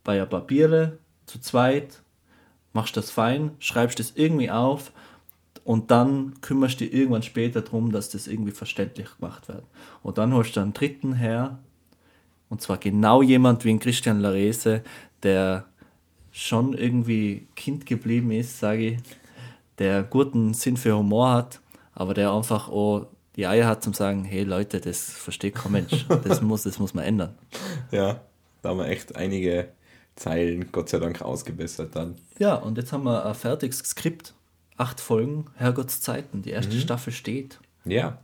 bei 0.04 0.16
der 0.16 0.26
Papiere 0.26 0.98
zu 1.26 1.40
zweit, 1.40 2.02
machst 2.72 2.96
das 2.96 3.10
fein, 3.10 3.52
schreibst 3.58 3.98
das 4.00 4.12
irgendwie 4.16 4.50
auf 4.50 4.92
und 5.66 5.90
dann 5.90 6.34
kümmerst 6.42 6.80
du 6.80 6.84
dich 6.84 6.94
irgendwann 6.94 7.24
später 7.24 7.60
darum, 7.60 7.90
dass 7.90 8.08
das 8.08 8.28
irgendwie 8.28 8.52
verständlich 8.52 9.08
gemacht 9.18 9.48
wird. 9.48 9.64
Und 10.04 10.16
dann 10.16 10.32
holst 10.32 10.54
du 10.54 10.60
einen 10.60 10.72
dritten 10.72 11.14
her, 11.14 11.58
und 12.48 12.62
zwar 12.62 12.78
genau 12.78 13.20
jemand 13.20 13.64
wie 13.64 13.70
ein 13.70 13.80
Christian 13.80 14.20
Larese, 14.20 14.84
der 15.24 15.64
schon 16.30 16.72
irgendwie 16.72 17.48
Kind 17.56 17.84
geblieben 17.84 18.30
ist, 18.30 18.60
sage 18.60 18.90
ich, 18.90 18.98
der 19.78 20.04
guten 20.04 20.54
Sinn 20.54 20.76
für 20.76 20.96
Humor 20.96 21.32
hat, 21.32 21.60
aber 21.94 22.14
der 22.14 22.32
einfach 22.32 22.68
auch 22.68 23.08
die 23.34 23.48
Eier 23.48 23.66
hat 23.66 23.82
zum 23.82 23.92
sagen, 23.92 24.24
hey 24.24 24.44
Leute, 24.44 24.80
das 24.80 25.10
versteht 25.10 25.56
kein 25.56 25.72
Mensch, 25.72 26.06
das 26.22 26.42
muss, 26.42 26.62
das 26.62 26.78
muss 26.78 26.94
man 26.94 27.04
ändern. 27.04 27.34
Ja, 27.90 28.20
da 28.62 28.68
haben 28.68 28.78
wir 28.78 28.86
echt 28.86 29.16
einige 29.16 29.70
Zeilen, 30.14 30.70
Gott 30.70 30.90
sei 30.90 31.00
Dank, 31.00 31.22
ausgebessert 31.22 31.96
dann. 31.96 32.14
Ja, 32.38 32.54
und 32.54 32.78
jetzt 32.78 32.92
haben 32.92 33.02
wir 33.02 33.26
ein 33.26 33.34
fertiges 33.34 33.78
Skript, 33.78 34.35
acht 34.76 35.00
Folgen, 35.00 35.46
Herrgottszeiten, 35.56 36.42
die 36.42 36.50
erste 36.50 36.78
Staffel 36.78 37.12
steht. 37.12 37.58
Ja. 37.84 38.18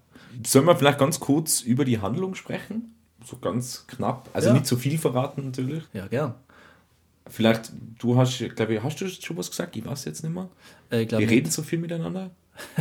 Sollen 0.47 0.67
wir 0.67 0.77
vielleicht 0.77 0.99
ganz 0.99 1.21
kurz 1.21 1.61
über 1.61 1.85
die 1.85 1.99
Handlung 2.01 2.35
sprechen? 2.35 2.95
So 3.25 3.37
ganz 3.39 3.87
knapp. 3.87 4.29
Also 4.33 4.49
Ja. 4.49 4.55
nicht 4.55 4.67
zu 4.67 4.77
viel 4.77 4.99
verraten 4.99 5.45
natürlich. 5.47 5.85
Ja, 5.93 6.07
gern. 6.07 6.35
Vielleicht, 7.29 7.73
du 8.01 8.17
hast, 8.17 8.39
glaube 8.57 8.75
ich, 8.75 8.83
hast 8.83 9.01
du 9.01 9.09
schon 9.09 9.37
was 9.37 9.51
gesagt? 9.51 9.77
Ich 9.77 9.87
weiß 9.87 10.05
jetzt 10.07 10.23
nicht 10.25 10.35
mehr. 10.35 10.49
Äh, 10.91 11.09
Wir 11.09 11.19
nicht. 11.19 11.31
reden 11.31 11.51
so 11.51 11.63
viel 11.63 11.79
miteinander. 11.79 12.31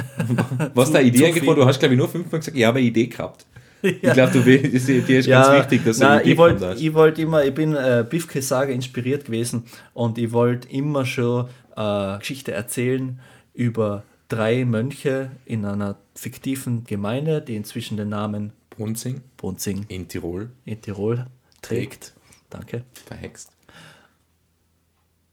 Was 0.73 0.91
da 0.91 0.99
Idee 0.99 1.31
viel. 1.31 1.43
Du 1.43 1.65
hast, 1.65 1.79
glaube 1.79 1.93
ich, 1.93 1.97
nur 1.97 2.09
fünfmal 2.09 2.39
gesagt, 2.39 2.57
ich 2.57 2.65
habe 2.65 2.79
eine 2.79 2.87
Idee 2.87 3.07
gehabt. 3.07 3.45
Ich 3.83 3.99
glaube, 4.13 4.31
du 4.31 4.45
willst, 4.45 4.87
dir 4.87 5.19
ist 5.19 5.27
ganz 5.27 5.57
wichtig, 5.57 5.83
dass 5.83 5.97
du 5.97 6.03
nein, 6.03 6.21
ich 6.23 6.37
wollte 6.37 7.19
ich 7.19 7.25
immer, 7.25 7.43
ich 7.43 7.53
bin 7.55 7.73
äh, 7.75 8.05
Beefke 8.07 8.39
Saga 8.39 8.71
inspiriert 8.71 9.25
gewesen 9.25 9.63
und 9.95 10.19
ich 10.19 10.31
wollte 10.31 10.69
immer 10.69 11.03
schon 11.03 11.47
äh, 11.75 12.19
Geschichte 12.19 12.51
erzählen 12.51 13.19
über 13.53 14.03
drei 14.27 14.65
Mönche 14.65 15.31
in 15.46 15.65
einer 15.65 15.98
fiktiven 16.15 16.84
Gemeinde, 16.86 17.41
die 17.41 17.55
inzwischen 17.55 17.98
den 17.98 18.10
Namen 18.10 18.53
Brunzing 18.70 19.22
Brunzing 19.38 19.86
in 19.89 20.08
Tirol 20.08 20.50
in 20.65 20.81
Tirol 20.81 21.25
trägt. 21.62 22.13
Trägt. 22.13 22.13
Danke. 22.50 22.84
verhext. 23.05 23.51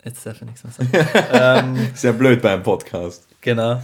Jetzt 0.05 0.25
darf 0.25 0.37
ich 0.37 0.43
nichts 0.43 0.65
mehr 0.65 0.73
sagen. 0.73 1.91
Sehr 1.95 2.13
blöd 2.13 2.41
beim 2.41 2.63
Podcast. 2.63 3.27
Genau. 3.41 3.83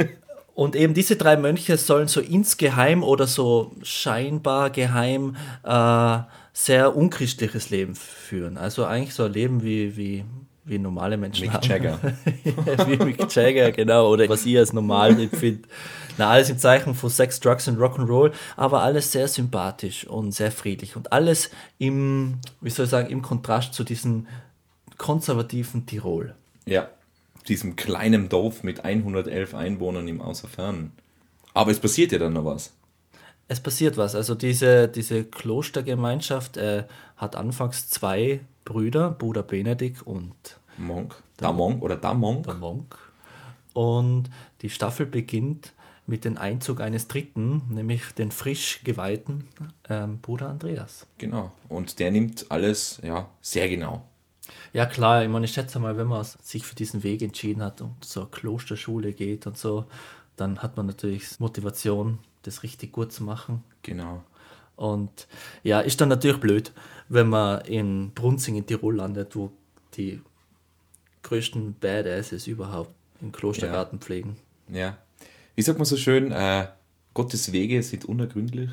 Und 0.54 0.76
eben 0.76 0.92
diese 0.94 1.16
drei 1.16 1.36
Mönche 1.36 1.76
sollen 1.76 2.08
so 2.08 2.20
insgeheim 2.20 3.02
oder 3.02 3.26
so 3.26 3.72
scheinbar 3.82 4.70
geheim 4.70 5.36
äh, 5.62 6.18
sehr 6.52 6.94
unchristliches 6.96 7.70
Leben 7.70 7.94
führen. 7.94 8.58
Also 8.58 8.84
eigentlich 8.84 9.14
so 9.14 9.24
ein 9.24 9.32
Leben 9.32 9.62
wie, 9.62 9.96
wie, 9.96 10.24
wie 10.64 10.78
normale 10.78 11.16
Menschen 11.16 11.46
Mick 11.46 11.52
haben. 11.52 11.66
Jagger. 11.66 11.98
wie 12.86 12.96
Mick 12.96 13.34
Jagger, 13.34 13.72
genau. 13.72 14.10
Oder 14.10 14.28
was 14.28 14.46
ich 14.46 14.56
als 14.58 14.72
normal 14.72 15.18
empfinde. 15.20 15.68
Na, 16.18 16.28
alles 16.30 16.50
im 16.50 16.58
Zeichen 16.58 16.94
von 16.94 17.08
Sex, 17.08 17.40
Drugs 17.40 17.66
und 17.68 17.78
Rock'n'Roll, 17.78 18.32
aber 18.56 18.82
alles 18.82 19.12
sehr 19.12 19.26
sympathisch 19.26 20.06
und 20.06 20.32
sehr 20.32 20.52
friedlich. 20.52 20.96
Und 20.96 21.12
alles 21.12 21.50
im, 21.78 22.38
wie 22.60 22.70
soll 22.70 22.84
ich 22.84 22.90
sagen, 22.90 23.10
im 23.10 23.22
Kontrast 23.22 23.74
zu 23.74 23.84
diesem 23.84 24.26
konservativen 24.98 25.86
Tirol. 25.86 26.34
Ja, 26.66 26.90
diesem 27.48 27.76
kleinen 27.76 28.28
Dorf 28.28 28.62
mit 28.62 28.84
111 28.84 29.54
Einwohnern 29.54 30.06
im 30.08 30.20
Außerfernen. 30.20 30.92
Aber 31.54 31.70
es 31.70 31.80
passiert 31.80 32.12
ja 32.12 32.18
dann 32.18 32.34
noch 32.34 32.44
was. 32.44 32.72
Es 33.48 33.60
passiert 33.60 33.96
was. 33.96 34.14
Also 34.14 34.34
diese, 34.34 34.88
diese 34.88 35.24
Klostergemeinschaft 35.24 36.56
äh, 36.56 36.84
hat 37.16 37.34
anfangs 37.34 37.88
zwei 37.88 38.40
Brüder, 38.64 39.10
Bruder 39.10 39.42
Benedikt 39.42 40.02
und 40.02 40.34
Monk. 40.76 41.22
Da 41.36 41.52
Monk 41.52 41.82
oder 41.82 41.96
da 41.96 42.14
Monk. 42.14 42.44
der 42.44 42.54
Monk. 42.54 42.96
Und 43.72 44.30
die 44.62 44.70
Staffel 44.70 45.06
beginnt 45.06 45.72
mit 46.06 46.24
dem 46.24 46.36
Einzug 46.36 46.80
eines 46.80 47.08
Dritten, 47.08 47.62
nämlich 47.70 48.12
den 48.12 48.32
frisch 48.32 48.80
geweihten 48.82 49.48
ähm, 49.88 50.18
Bruder 50.20 50.48
Andreas. 50.48 51.06
Genau. 51.18 51.52
Und 51.68 51.98
der 52.00 52.10
nimmt 52.10 52.50
alles, 52.50 53.00
ja, 53.02 53.28
sehr 53.40 53.68
genau. 53.68 54.04
Ja 54.72 54.86
klar, 54.86 55.22
ich 55.22 55.28
meine, 55.28 55.44
ich 55.44 55.52
schätze 55.52 55.78
mal, 55.78 55.96
wenn 55.96 56.08
man 56.08 56.24
sich 56.24 56.64
für 56.64 56.74
diesen 56.74 57.04
Weg 57.04 57.22
entschieden 57.22 57.62
hat 57.62 57.80
und 57.80 58.04
zur 58.04 58.30
Klosterschule 58.30 59.12
geht 59.12 59.46
und 59.46 59.56
so, 59.56 59.86
dann 60.36 60.58
hat 60.58 60.76
man 60.76 60.86
natürlich 60.86 61.38
Motivation, 61.38 62.18
das 62.42 62.62
richtig 62.62 62.92
gut 62.92 63.12
zu 63.12 63.22
machen. 63.22 63.62
Genau. 63.82 64.24
Und 64.80 65.28
ja, 65.62 65.80
ist 65.80 66.00
dann 66.00 66.08
natürlich 66.08 66.40
blöd, 66.40 66.72
wenn 67.10 67.28
man 67.28 67.60
in 67.66 68.12
Brunzing 68.12 68.56
in 68.56 68.64
Tirol 68.64 68.96
landet, 68.96 69.36
wo 69.36 69.52
die 69.94 70.22
größten 71.22 71.74
Badasses 71.78 72.46
überhaupt 72.46 72.94
im 73.20 73.30
Klostergarten 73.30 73.98
pflegen. 73.98 74.38
Ja. 74.72 74.96
Wie 75.54 75.60
sagt 75.60 75.78
man 75.78 75.84
so 75.84 75.98
schön, 75.98 76.32
äh, 76.32 76.68
Gottes 77.12 77.52
Wege 77.52 77.82
sind 77.82 78.06
unergründlich. 78.06 78.70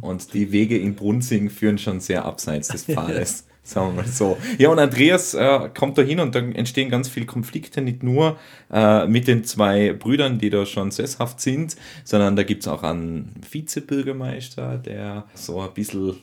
Und 0.00 0.34
die 0.34 0.52
Wege 0.52 0.78
in 0.78 0.94
Brunzing 0.94 1.50
führen 1.50 1.78
schon 1.78 1.98
sehr 1.98 2.24
abseits 2.24 2.68
des 2.68 2.84
Pfades. 2.84 3.46
Sagen 3.66 3.96
wir 3.96 4.02
mal 4.02 4.06
so. 4.08 4.36
Ja, 4.58 4.68
und 4.68 4.78
Andreas 4.78 5.32
äh, 5.32 5.70
kommt 5.76 5.96
da 5.96 6.02
hin 6.02 6.20
und 6.20 6.34
dann 6.34 6.54
entstehen 6.54 6.90
ganz 6.90 7.08
viele 7.08 7.24
Konflikte, 7.24 7.80
nicht 7.80 8.02
nur 8.02 8.36
äh, 8.70 9.06
mit 9.06 9.26
den 9.26 9.42
zwei 9.44 9.94
Brüdern, 9.94 10.38
die 10.38 10.50
da 10.50 10.66
schon 10.66 10.90
sesshaft 10.90 11.40
sind, 11.40 11.74
sondern 12.04 12.36
da 12.36 12.42
gibt 12.42 12.62
es 12.62 12.68
auch 12.68 12.82
einen 12.82 13.32
Vizebürgermeister, 13.50 14.76
der 14.76 15.24
so 15.34 15.60
ein 15.62 15.72
bisschen 15.72 16.16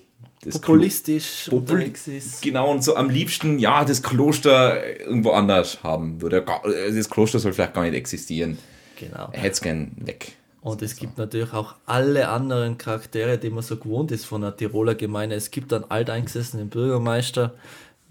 Populistisch 0.49 1.47
Popul- 1.49 1.59
unterwegs 1.59 2.07
ist. 2.07 2.41
Genau, 2.41 2.71
und 2.71 2.83
so 2.83 2.95
am 2.95 3.09
liebsten, 3.09 3.59
ja, 3.59 3.85
das 3.85 4.01
Kloster 4.01 4.99
irgendwo 4.99 5.31
anders 5.31 5.83
haben 5.83 6.21
würde. 6.21 6.43
Das 6.43 7.09
Kloster 7.09 7.37
soll 7.39 7.53
vielleicht 7.53 7.73
gar 7.73 7.83
nicht 7.83 7.93
existieren. 7.93 8.57
Genau. 8.99 9.29
Er 9.31 9.39
hätte 9.39 9.53
es 9.53 9.61
gern 9.61 9.91
weg. 9.97 10.33
Und 10.61 10.81
es 10.83 10.95
gibt 10.95 11.17
natürlich 11.17 11.53
auch 11.53 11.75
alle 11.87 12.29
anderen 12.29 12.77
Charaktere, 12.77 13.37
die 13.39 13.49
man 13.49 13.63
so 13.63 13.77
gewohnt 13.77 14.11
ist 14.11 14.25
von 14.25 14.43
einer 14.43 14.55
Tiroler 14.55 14.93
Gemeinde. 14.95 15.35
Es 15.35 15.49
gibt 15.49 15.73
einen 15.73 15.85
alteingesessenen 15.89 16.69
Bürgermeister. 16.69 17.53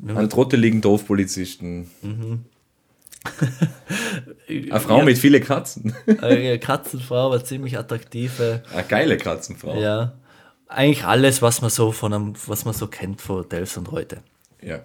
Einen 0.04 0.28
trotteligen 0.28 0.80
Dorfpolizisten. 0.80 1.88
Mhm. 2.02 2.44
Eine 4.48 4.80
Frau 4.80 4.98
Ja. 4.98 5.04
mit 5.04 5.18
vielen 5.18 5.44
Katzen. 5.44 5.94
eine 6.22 6.58
Katzenfrau, 6.58 7.26
aber 7.26 7.44
ziemlich 7.44 7.78
attraktive. 7.78 8.62
Eine 8.72 8.84
geile 8.84 9.16
Katzenfrau. 9.16 9.78
Ja. 9.78 10.12
Eigentlich 10.68 11.04
alles, 11.04 11.42
was 11.42 11.60
man 11.60 11.70
so 11.70 11.92
von 11.92 12.12
einem, 12.14 12.34
was 12.46 12.64
man 12.64 12.72
so 12.74 12.86
kennt 12.86 13.20
von 13.20 13.48
Delfs 13.48 13.76
und 13.76 13.90
heute. 13.90 14.18
ja. 14.62 14.80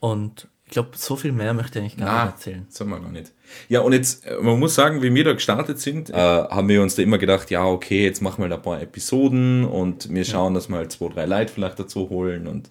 Und 0.00 0.48
ich 0.66 0.72
glaube, 0.72 0.90
so 0.96 1.14
viel 1.16 1.30
mehr 1.32 1.54
möchte 1.54 1.78
ich 1.78 1.84
eigentlich 1.84 1.96
gar 1.96 2.06
Na, 2.06 2.24
nicht 2.24 2.34
erzählen. 2.34 2.66
sagen 2.68 2.90
wir 2.90 3.00
gar 3.00 3.10
nicht. 3.12 3.32
Ja, 3.68 3.80
und 3.80 3.92
jetzt, 3.92 4.26
äh, 4.26 4.36
man 4.40 4.58
muss 4.58 4.74
sagen, 4.74 5.00
wie 5.00 5.14
wir 5.14 5.24
da 5.24 5.32
gestartet 5.32 5.78
sind, 5.78 6.10
äh, 6.10 6.14
haben 6.14 6.68
wir 6.68 6.82
uns 6.82 6.96
da 6.96 7.02
immer 7.02 7.18
gedacht, 7.18 7.50
ja, 7.50 7.64
okay, 7.64 8.04
jetzt 8.04 8.20
machen 8.20 8.42
wir 8.42 8.48
da 8.48 8.56
ein 8.56 8.62
paar 8.62 8.80
Episoden 8.82 9.64
und 9.64 10.12
wir 10.12 10.24
schauen, 10.24 10.54
dass 10.54 10.68
wir 10.68 10.76
halt 10.76 10.90
zwei, 10.92 11.08
drei 11.08 11.26
Leute 11.26 11.52
vielleicht 11.52 11.78
dazu 11.78 12.10
holen 12.10 12.46
und 12.48 12.68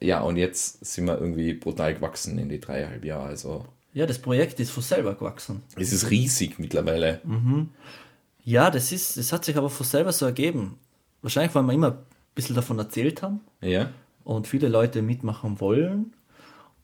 ja, 0.00 0.20
und 0.20 0.36
jetzt 0.36 0.84
sind 0.84 1.06
wir 1.06 1.18
irgendwie 1.18 1.54
brutal 1.54 1.94
gewachsen 1.94 2.38
in 2.38 2.48
die 2.48 2.60
dreieinhalb 2.60 3.04
Jahre. 3.04 3.24
Also 3.30 3.64
Ja, 3.94 4.06
das 4.06 4.18
Projekt 4.18 4.60
ist 4.60 4.70
von 4.70 4.82
selber 4.82 5.14
gewachsen. 5.14 5.62
es 5.76 5.92
ist 5.92 6.10
riesig 6.10 6.58
mittlerweile. 6.58 7.20
Ja, 8.44 8.70
das 8.70 8.92
ist, 8.92 9.16
das 9.16 9.32
hat 9.32 9.44
sich 9.44 9.56
aber 9.56 9.70
von 9.70 9.84
selber 9.86 10.12
so 10.12 10.26
ergeben. 10.26 10.78
Wahrscheinlich, 11.22 11.54
weil 11.54 11.64
wir 11.64 11.72
immer 11.72 11.90
ein 11.92 11.98
bisschen 12.34 12.54
davon 12.54 12.78
erzählt 12.78 13.22
haben 13.22 13.40
Ja. 13.60 13.90
und 14.24 14.46
viele 14.46 14.68
Leute 14.68 15.02
mitmachen 15.02 15.58
wollen 15.60 16.12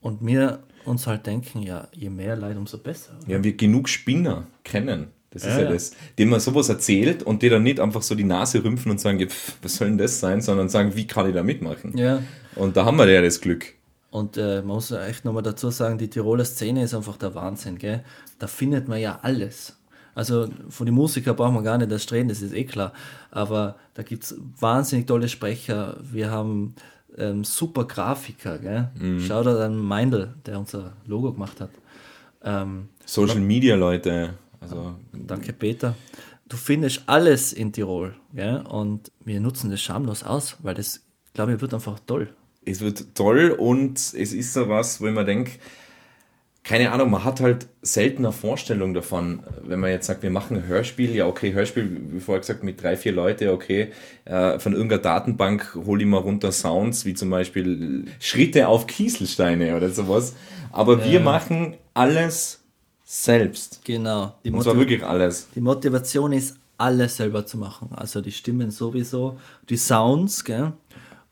und 0.04 0.24
wir 0.24 0.60
uns 0.84 1.06
halt 1.06 1.26
denken, 1.26 1.62
ja, 1.62 1.88
je 1.92 2.10
mehr 2.10 2.36
Leute, 2.36 2.58
umso 2.58 2.76
besser. 2.76 3.12
Ja, 3.26 3.42
wir 3.42 3.56
genug 3.56 3.88
Spinner 3.88 4.46
kennen. 4.62 5.08
Das 5.30 5.44
ist 5.44 5.48
Ja, 5.48 5.60
ja, 5.60 5.64
ja. 5.64 5.72
das, 5.72 5.92
denen 6.18 6.30
man 6.30 6.40
sowas 6.40 6.68
erzählt 6.68 7.22
und 7.22 7.42
die 7.42 7.48
dann 7.48 7.62
nicht 7.62 7.80
einfach 7.80 8.02
so 8.02 8.14
die 8.14 8.22
Nase 8.22 8.62
rümpfen 8.62 8.90
und 8.92 9.00
sagen, 9.00 9.18
ja, 9.18 9.26
pff, 9.26 9.56
was 9.62 9.76
soll 9.76 9.88
denn 9.88 9.98
das 9.98 10.20
sein, 10.20 10.42
sondern 10.42 10.68
sagen, 10.68 10.94
wie 10.94 11.06
kann 11.06 11.26
ich 11.26 11.34
da 11.34 11.42
mitmachen? 11.42 11.96
Ja. 11.96 12.22
Und 12.54 12.76
da 12.76 12.84
haben 12.84 12.98
wir 12.98 13.08
ja 13.08 13.22
das 13.22 13.40
Glück. 13.40 13.72
Und 14.10 14.36
äh, 14.36 14.58
man 14.58 14.76
muss 14.76 14.90
ja 14.90 15.04
echt 15.06 15.24
nochmal 15.24 15.42
dazu 15.42 15.70
sagen, 15.70 15.96
die 15.96 16.10
Tiroler 16.10 16.44
Szene 16.44 16.84
ist 16.84 16.94
einfach 16.94 17.16
der 17.16 17.34
Wahnsinn, 17.34 17.78
gell? 17.78 18.04
Da 18.38 18.46
findet 18.46 18.86
man 18.86 19.00
ja 19.00 19.20
alles. 19.22 19.78
Also 20.14 20.48
von 20.68 20.84
den 20.84 20.94
Musikern 20.94 21.34
brauchen 21.34 21.54
wir 21.54 21.62
gar 21.62 21.78
nicht 21.78 21.90
das 21.90 22.12
reden, 22.12 22.28
das 22.28 22.42
ist 22.42 22.52
eh 22.52 22.64
klar. 22.64 22.92
Aber 23.30 23.76
da 23.94 24.02
gibt 24.02 24.24
es 24.24 24.36
wahnsinnig 24.60 25.06
tolle 25.06 25.28
Sprecher. 25.28 25.96
Wir 26.02 26.30
haben 26.30 26.74
ähm, 27.16 27.44
super 27.44 27.84
Grafiker, 27.84 28.58
gell? 28.58 28.90
Shoutout 29.20 29.60
an 29.60 29.76
Meindl, 29.76 30.34
der 30.46 30.58
unser 30.58 30.92
Logo 31.06 31.32
gemacht 31.32 31.60
hat. 31.60 31.70
Ähm, 32.42 32.88
Social 33.06 33.40
Media 33.40 33.74
Leute, 33.76 34.34
also 34.60 34.96
danke 35.12 35.52
Peter. 35.52 35.94
Du 36.48 36.56
findest 36.56 37.02
alles 37.06 37.52
in 37.52 37.72
Tirol, 37.72 38.14
gell? 38.34 38.62
Und 38.68 39.10
wir 39.24 39.40
nutzen 39.40 39.70
das 39.70 39.80
schamlos 39.80 40.22
aus, 40.24 40.56
weil 40.62 40.74
das, 40.74 41.00
glaube 41.32 41.54
ich, 41.54 41.60
wird 41.60 41.72
einfach 41.74 41.98
toll. 42.06 42.28
es 42.66 42.80
wird 42.80 43.14
toll 43.14 43.50
und 43.58 43.98
es 43.98 44.14
ist 44.32 44.52
so 44.52 44.68
was, 44.68 45.00
wo 45.00 45.06
ich 45.06 45.14
mir 45.14 45.24
denke, 45.24 45.52
keine 46.64 46.92
Ahnung, 46.92 47.10
man 47.10 47.24
hat 47.24 47.40
halt 47.40 47.66
selten 47.82 48.24
eine 48.24 48.32
Vorstellung 48.32 48.94
davon, 48.94 49.42
wenn 49.62 49.80
man 49.80 49.90
jetzt 49.90 50.06
sagt, 50.06 50.22
wir 50.22 50.30
machen 50.30 50.56
ein 50.56 50.66
Hörspiel, 50.66 51.14
ja 51.14 51.26
okay, 51.26 51.52
Hörspiel, 51.52 52.00
wie 52.10 52.20
vorher 52.20 52.40
gesagt, 52.40 52.64
mit 52.64 52.82
drei, 52.82 52.96
vier 52.96 53.12
Leute, 53.12 53.52
okay, 53.52 53.92
äh, 54.24 54.58
von 54.58 54.72
irgendeiner 54.72 55.02
Datenbank 55.02 55.74
hole 55.84 56.02
ich 56.02 56.08
mal 56.08 56.18
runter 56.18 56.52
Sounds, 56.52 57.04
wie 57.04 57.12
zum 57.12 57.28
Beispiel 57.28 58.06
Schritte 58.18 58.66
auf 58.68 58.86
Kieselsteine 58.86 59.76
oder 59.76 59.90
sowas, 59.90 60.34
aber 60.72 61.04
wir 61.04 61.20
machen 61.20 61.76
alles 61.92 62.60
selbst. 63.04 63.82
Genau. 63.84 64.34
Die 64.42 64.50
Und 64.50 64.62
zwar 64.62 64.78
wirklich 64.78 65.04
alles. 65.04 65.48
Die 65.54 65.60
Motivation 65.60 66.32
ist, 66.32 66.56
alles 66.76 67.16
selber 67.16 67.46
zu 67.46 67.56
machen. 67.58 67.90
Also 67.94 68.20
die 68.20 68.32
Stimmen 68.32 68.70
sowieso, 68.70 69.38
die 69.68 69.76
Sounds, 69.76 70.44
gell? 70.44 70.72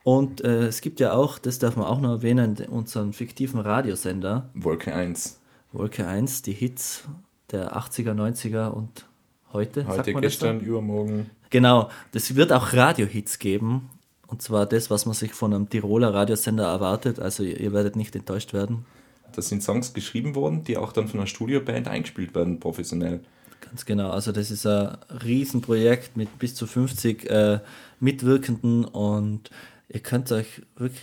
Und 0.04 0.42
äh, 0.42 0.66
es 0.66 0.80
gibt 0.80 1.00
ja 1.00 1.12
auch, 1.12 1.38
das 1.38 1.58
darf 1.58 1.76
man 1.76 1.86
auch 1.86 2.00
noch 2.00 2.10
erwähnen, 2.10 2.56
unseren 2.68 3.12
fiktiven 3.12 3.60
Radiosender, 3.60 4.50
Wolke 4.54 4.94
1. 4.94 5.40
Wolke 5.72 6.06
1, 6.06 6.42
die 6.42 6.52
Hits 6.52 7.04
der 7.50 7.76
80er, 7.76 8.14
90er 8.14 8.68
und 8.68 9.06
heute. 9.52 9.86
Heute, 9.86 10.14
gestern, 10.14 10.60
übermorgen. 10.60 11.30
Genau, 11.50 11.90
das 12.12 12.34
wird 12.34 12.52
auch 12.52 12.72
Radiohits 12.72 13.38
geben. 13.38 13.90
Und 14.26 14.40
zwar 14.40 14.64
das, 14.64 14.90
was 14.90 15.04
man 15.04 15.14
sich 15.14 15.34
von 15.34 15.52
einem 15.52 15.68
Tiroler 15.68 16.14
Radiosender 16.14 16.64
erwartet. 16.64 17.20
Also 17.20 17.42
ihr, 17.42 17.60
ihr 17.60 17.72
werdet 17.72 17.96
nicht 17.96 18.16
enttäuscht 18.16 18.54
werden. 18.54 18.86
Das 19.34 19.48
sind 19.48 19.62
Songs 19.62 19.92
geschrieben 19.92 20.34
worden, 20.34 20.64
die 20.64 20.78
auch 20.78 20.92
dann 20.92 21.08
von 21.08 21.20
einer 21.20 21.26
Studioband 21.26 21.88
eingespielt 21.88 22.34
werden, 22.34 22.58
professionell. 22.58 23.20
Ganz 23.60 23.84
genau. 23.84 24.10
Also 24.10 24.32
das 24.32 24.50
ist 24.50 24.66
ein 24.66 24.96
Riesenprojekt 25.22 26.16
mit 26.16 26.38
bis 26.38 26.54
zu 26.54 26.66
50 26.66 27.30
äh, 27.30 27.60
Mitwirkenden 28.00 28.84
und 28.84 29.50
ihr 29.92 30.00
könnt 30.00 30.32
euch 30.32 30.62
wirklich 30.76 31.02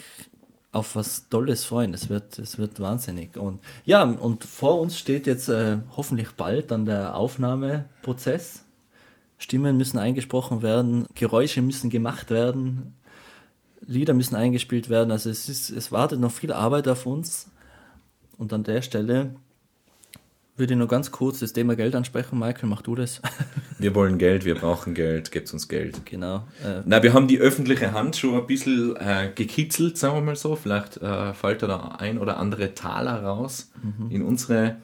auf 0.72 0.96
was 0.96 1.30
Tolles 1.30 1.66
freuen. 1.66 1.94
Es 1.94 2.10
wird, 2.10 2.38
es 2.38 2.58
wird 2.58 2.80
wahnsinnig. 2.80 3.38
Und 3.38 3.60
ja, 3.86 4.04
und 4.04 4.44
vor 4.44 4.80
uns 4.80 4.98
steht 4.98 5.26
jetzt 5.26 5.50
äh, 5.50 5.78
hoffentlich 5.96 6.32
bald 6.32 6.72
dann 6.72 6.86
der 6.86 7.16
Aufnahmeprozess. 7.16 8.66
Stimmen 9.38 9.78
müssen 9.78 9.98
eingesprochen 9.98 10.62
werden, 10.62 11.08
Geräusche 11.16 11.62
müssen 11.62 11.90
gemacht 11.90 12.30
werden, 12.30 12.94
Lieder 13.86 14.14
müssen 14.14 14.36
eingespielt 14.36 14.90
werden. 14.90 15.12
Also 15.12 15.30
es 15.30 15.48
ist, 15.48 15.70
es 15.70 15.92
wartet 15.92 16.20
noch 16.20 16.32
viel 16.32 16.52
Arbeit 16.52 16.88
auf 16.88 17.06
uns. 17.06 17.50
Und 18.38 18.54
an 18.54 18.64
der 18.64 18.82
Stelle 18.82 19.36
würde 20.58 20.74
ich 20.74 20.78
nur 20.78 20.88
ganz 20.88 21.12
kurz 21.12 21.40
das 21.40 21.54
Thema 21.54 21.76
Geld 21.76 21.96
ansprechen. 21.96 22.38
Michael, 22.38 22.70
mach 22.70 22.82
du 22.82 22.96
das. 22.96 23.22
Wir 23.80 23.96
wollen 23.96 24.18
Geld, 24.18 24.46
wir 24.46 24.56
brauchen 24.56 24.94
Geld, 24.94 25.32
gebt 25.32 25.52
uns 25.54 25.68
Geld. 25.68 26.06
genau. 26.06 26.48
Äh, 26.64 26.82
Na, 26.86 27.02
wir 27.02 27.14
haben 27.14 27.28
die 27.28 27.40
öffentliche 27.40 27.94
Hand 27.94 28.18
schon 28.18 28.36
ein 28.36 28.46
bisschen 28.46 28.96
äh, 28.98 29.32
gekitzelt, 29.34 29.98
sagen 29.98 30.16
wir 30.16 30.22
mal 30.22 30.36
so. 30.36 30.56
Vielleicht 30.56 30.98
äh, 30.98 31.34
fällt 31.34 31.64
da 31.64 31.96
ein 31.98 32.18
oder 32.18 32.38
andere 32.38 32.76
Taler 32.76 33.24
raus 33.24 33.72
in 34.10 34.22
unsere 34.22 34.78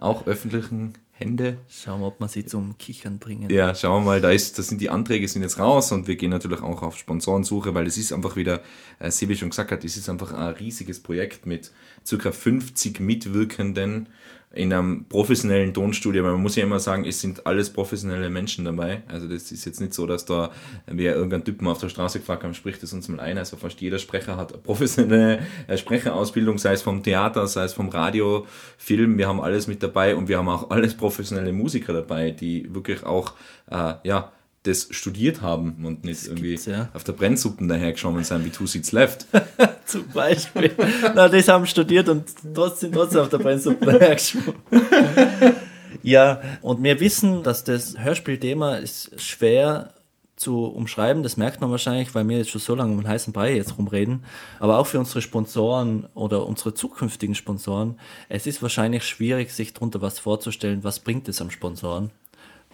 auch 0.00 0.26
öffentlichen 0.26 0.94
Hände. 1.18 1.58
schauen 1.68 2.00
wir, 2.00 2.06
ob 2.06 2.20
wir 2.20 2.28
sie 2.28 2.46
zum 2.46 2.78
Kichern 2.78 3.18
bringen. 3.18 3.50
Ja, 3.50 3.74
schauen 3.74 4.04
wir 4.04 4.06
mal, 4.06 4.20
da, 4.20 4.30
ist, 4.30 4.56
das 4.58 4.68
sind 4.68 4.80
die 4.80 4.88
Anträge 4.88 5.26
sind 5.26 5.42
jetzt 5.42 5.58
raus 5.58 5.90
und 5.90 6.06
wir 6.06 6.14
gehen 6.14 6.30
natürlich 6.30 6.62
auch 6.62 6.82
auf 6.82 6.96
Sponsorensuche, 6.96 7.74
weil 7.74 7.86
es 7.88 7.98
ist 7.98 8.12
einfach 8.12 8.36
wieder, 8.36 8.60
äh, 9.00 9.10
Sebi 9.10 9.36
schon 9.36 9.50
gesagt 9.50 9.72
hat, 9.72 9.82
es 9.84 9.96
ist 9.96 10.08
einfach 10.08 10.32
ein 10.32 10.54
riesiges 10.54 11.00
Projekt 11.00 11.44
mit 11.44 11.72
circa 12.06 12.30
50 12.30 13.00
Mitwirkenden 13.00 14.08
in 14.54 14.72
einem 14.72 15.04
professionellen 15.04 15.74
Tonstudio, 15.74 16.24
weil 16.24 16.32
man 16.32 16.42
muss 16.42 16.56
ja 16.56 16.62
immer 16.62 16.80
sagen, 16.80 17.04
es 17.04 17.20
sind 17.20 17.46
alles 17.46 17.70
professionelle 17.70 18.30
Menschen 18.30 18.64
dabei. 18.64 19.02
Also 19.06 19.28
das 19.28 19.52
ist 19.52 19.66
jetzt 19.66 19.80
nicht 19.80 19.92
so, 19.92 20.06
dass 20.06 20.24
da 20.24 20.50
wir 20.86 21.14
irgendeinen 21.14 21.44
Typen 21.44 21.66
auf 21.66 21.78
der 21.78 21.90
Straße 21.90 22.20
gefragt 22.20 22.44
haben, 22.44 22.54
spricht 22.54 22.82
es 22.82 22.94
uns 22.94 23.08
mal 23.08 23.20
ein. 23.20 23.36
Also 23.36 23.58
fast 23.58 23.80
jeder 23.80 23.98
Sprecher 23.98 24.38
hat 24.38 24.52
eine 24.52 24.62
professionelle 24.62 25.40
äh, 25.66 25.76
Sprecherausbildung, 25.76 26.56
sei 26.56 26.72
es 26.72 26.82
vom 26.82 27.02
Theater, 27.02 27.46
sei 27.46 27.64
es 27.64 27.74
vom 27.74 27.90
Radio, 27.90 28.46
Film. 28.78 29.18
Wir 29.18 29.28
haben 29.28 29.40
alles 29.40 29.66
mit 29.66 29.82
dabei 29.82 30.16
und 30.16 30.28
wir 30.28 30.38
haben 30.38 30.48
auch 30.48 30.70
alles 30.70 30.96
professionelle 30.96 31.52
Musiker 31.52 31.92
dabei, 31.92 32.30
die 32.30 32.74
wirklich 32.74 33.04
auch 33.04 33.34
äh, 33.70 33.94
ja 34.04 34.32
das 34.64 34.88
studiert 34.90 35.40
haben 35.40 35.84
und 35.84 36.04
nicht 36.04 36.26
irgendwie 36.26 36.50
gibt's, 36.50 36.66
ja. 36.66 36.88
auf 36.92 37.04
der 37.04 37.12
Brennsuppen 37.12 37.68
dahergeschwommen 37.68 38.24
sein 38.24 38.44
wie 38.44 38.50
Two 38.50 38.66
Seats 38.66 38.92
Left. 38.92 39.26
Zum 39.86 40.06
Beispiel. 40.08 40.72
Na, 41.14 41.28
das 41.28 41.48
haben 41.48 41.66
studiert 41.66 42.08
und 42.08 42.24
trotzdem, 42.54 42.92
trotzdem 42.92 43.20
auf 43.20 43.28
der 43.28 43.38
Brennsuppe 43.38 43.86
dahergeschwommen. 43.86 44.54
Ja, 46.02 46.40
und 46.62 46.82
wir 46.82 47.00
wissen, 47.00 47.42
dass 47.42 47.64
das 47.64 47.98
Hörspielthema 47.98 48.76
ist 48.76 49.20
schwer 49.20 49.94
zu 50.36 50.64
umschreiben. 50.64 51.22
Das 51.22 51.36
merkt 51.36 51.60
man 51.60 51.70
wahrscheinlich, 51.70 52.14
weil 52.14 52.26
wir 52.28 52.38
jetzt 52.38 52.50
schon 52.50 52.60
so 52.60 52.74
lange 52.74 52.92
um 52.92 52.98
den 52.98 53.08
heißen 53.08 53.32
Brei 53.32 53.56
jetzt 53.56 53.76
rumreden. 53.76 54.24
Aber 54.60 54.78
auch 54.78 54.86
für 54.86 54.98
unsere 54.98 55.20
Sponsoren 55.20 56.06
oder 56.14 56.46
unsere 56.46 56.74
zukünftigen 56.74 57.34
Sponsoren, 57.34 57.98
es 58.28 58.46
ist 58.46 58.62
wahrscheinlich 58.62 59.04
schwierig, 59.04 59.52
sich 59.52 59.74
darunter 59.74 60.00
was 60.00 60.18
vorzustellen. 60.18 60.84
Was 60.84 61.00
bringt 61.00 61.28
es 61.28 61.40
am 61.40 61.50
Sponsoren? 61.50 62.10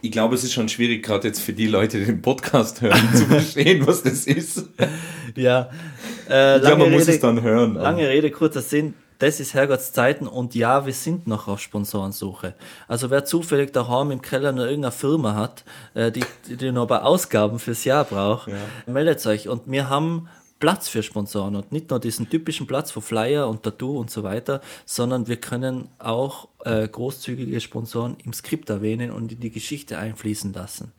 Ich 0.04 0.10
glaube, 0.10 0.34
es 0.34 0.44
ist 0.44 0.52
schon 0.52 0.68
schwierig, 0.68 1.02
gerade 1.02 1.28
jetzt 1.28 1.40
für 1.40 1.54
die 1.54 1.66
Leute, 1.66 1.98
die 1.98 2.04
den 2.04 2.20
Podcast 2.20 2.82
hören, 2.82 3.08
zu 3.14 3.24
verstehen, 3.24 3.86
was 3.86 4.02
das 4.02 4.26
ist. 4.26 4.68
Ja, 5.34 5.70
äh, 6.28 6.60
glaube, 6.60 6.82
man 6.82 6.92
muss 6.92 7.08
es 7.08 7.20
dann 7.20 7.40
hören. 7.40 7.76
Lange 7.76 8.06
Rede, 8.06 8.30
kurzer 8.30 8.60
Sinn. 8.60 8.92
Das 9.18 9.40
ist 9.40 9.54
Herrgotts 9.54 9.94
Zeiten 9.94 10.26
und 10.26 10.54
ja, 10.54 10.84
wir 10.84 10.92
sind 10.92 11.26
noch 11.26 11.48
auf 11.48 11.58
Sponsorensuche. 11.58 12.54
Also 12.86 13.08
wer 13.08 13.24
zufällig 13.24 13.72
daheim 13.72 14.10
im 14.10 14.20
Keller 14.20 14.52
noch 14.52 14.64
irgendeine 14.64 14.92
Firma 14.92 15.36
hat, 15.36 15.64
äh, 15.94 16.12
die, 16.12 16.24
die 16.48 16.70
noch 16.70 16.86
bei 16.86 17.00
Ausgaben 17.00 17.58
fürs 17.58 17.84
Jahr 17.84 18.04
braucht, 18.04 18.50
meldet 18.86 19.24
euch. 19.26 19.48
Und 19.48 19.62
wir 19.64 19.88
haben 19.88 20.28
Platz 20.60 20.88
für 20.88 21.02
Sponsoren 21.02 21.56
und 21.56 21.72
nicht 21.72 21.90
nur 21.90 22.00
diesen 22.00 22.30
typischen 22.30 22.66
Platz 22.66 22.90
für 22.90 23.02
Flyer 23.02 23.48
und 23.48 23.62
Tattoo 23.62 23.98
und 23.98 24.10
so 24.10 24.22
weiter, 24.22 24.60
sondern 24.86 25.26
wir 25.26 25.36
können 25.36 25.88
auch 25.98 26.48
äh, 26.64 26.88
großzügige 26.88 27.60
Sponsoren 27.60 28.16
im 28.24 28.32
Skript 28.32 28.70
erwähnen 28.70 29.10
und 29.10 29.32
in 29.32 29.40
die 29.40 29.50
Geschichte 29.50 29.98
einfließen 29.98 30.52
lassen. 30.52 30.92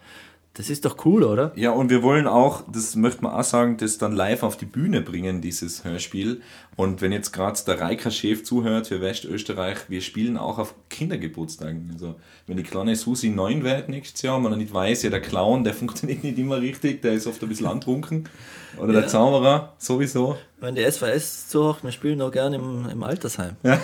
Das 0.56 0.70
ist 0.70 0.86
doch 0.86 1.06
cool, 1.06 1.24
oder? 1.24 1.52
Ja, 1.58 1.72
und 1.72 1.90
wir 1.90 2.02
wollen 2.02 2.28
auch, 2.28 2.64
das 2.72 2.96
möchte 2.96 3.22
man 3.22 3.34
auch 3.34 3.44
sagen, 3.44 3.76
das 3.76 3.98
dann 3.98 4.14
live 4.16 4.42
auf 4.42 4.56
die 4.56 4.66
Bühne 4.66 5.02
bringen, 5.02 5.42
dieses 5.42 5.84
Hörspiel. 5.84 6.42
Und 6.78 7.02
wenn 7.02 7.12
jetzt 7.12 7.34
gerade 7.34 7.60
der 7.68 7.82
Reika 7.82 8.10
Chef 8.10 8.46
zuhört 8.46 8.88
für 8.88 9.02
Westösterreich, 9.02 9.90
wir 9.90 10.00
spielen 10.00 10.38
auch 10.38 10.58
auf 10.58 10.74
Kindergeburtstagen. 10.90 11.90
Also 11.92 12.16
wenn 12.48 12.56
die 12.56 12.64
kleine 12.64 12.96
Susi 12.96 13.30
neun 13.30 13.66
wird 13.66 13.90
nächstes 13.90 14.22
Jahr, 14.22 14.40
man 14.40 14.58
nicht 14.58 14.74
weiß, 14.74 15.04
ja 15.04 15.10
der 15.10 15.22
Clown, 15.22 15.66
der 15.66 15.74
funktioniert 15.76 16.24
nicht 16.24 16.38
immer 16.38 16.62
richtig, 16.62 17.02
der 17.02 17.12
ist 17.12 17.28
oft 17.28 17.44
ein 17.44 17.50
bisschen 17.50 17.68
antrunken. 17.68 18.30
Oder 18.78 18.94
der 18.94 19.08
Zauberer, 19.08 19.74
sowieso. 19.78 20.38
Wenn 20.62 20.76
die 20.76 20.90
SVS 20.90 21.50
zuhört, 21.50 21.84
wir 21.84 21.92
spielen 21.92 22.22
auch 22.22 22.32
gerne 22.32 22.56
im, 22.56 22.88
im 22.90 23.04
Altersheim. 23.04 23.58
Ja. 23.64 23.82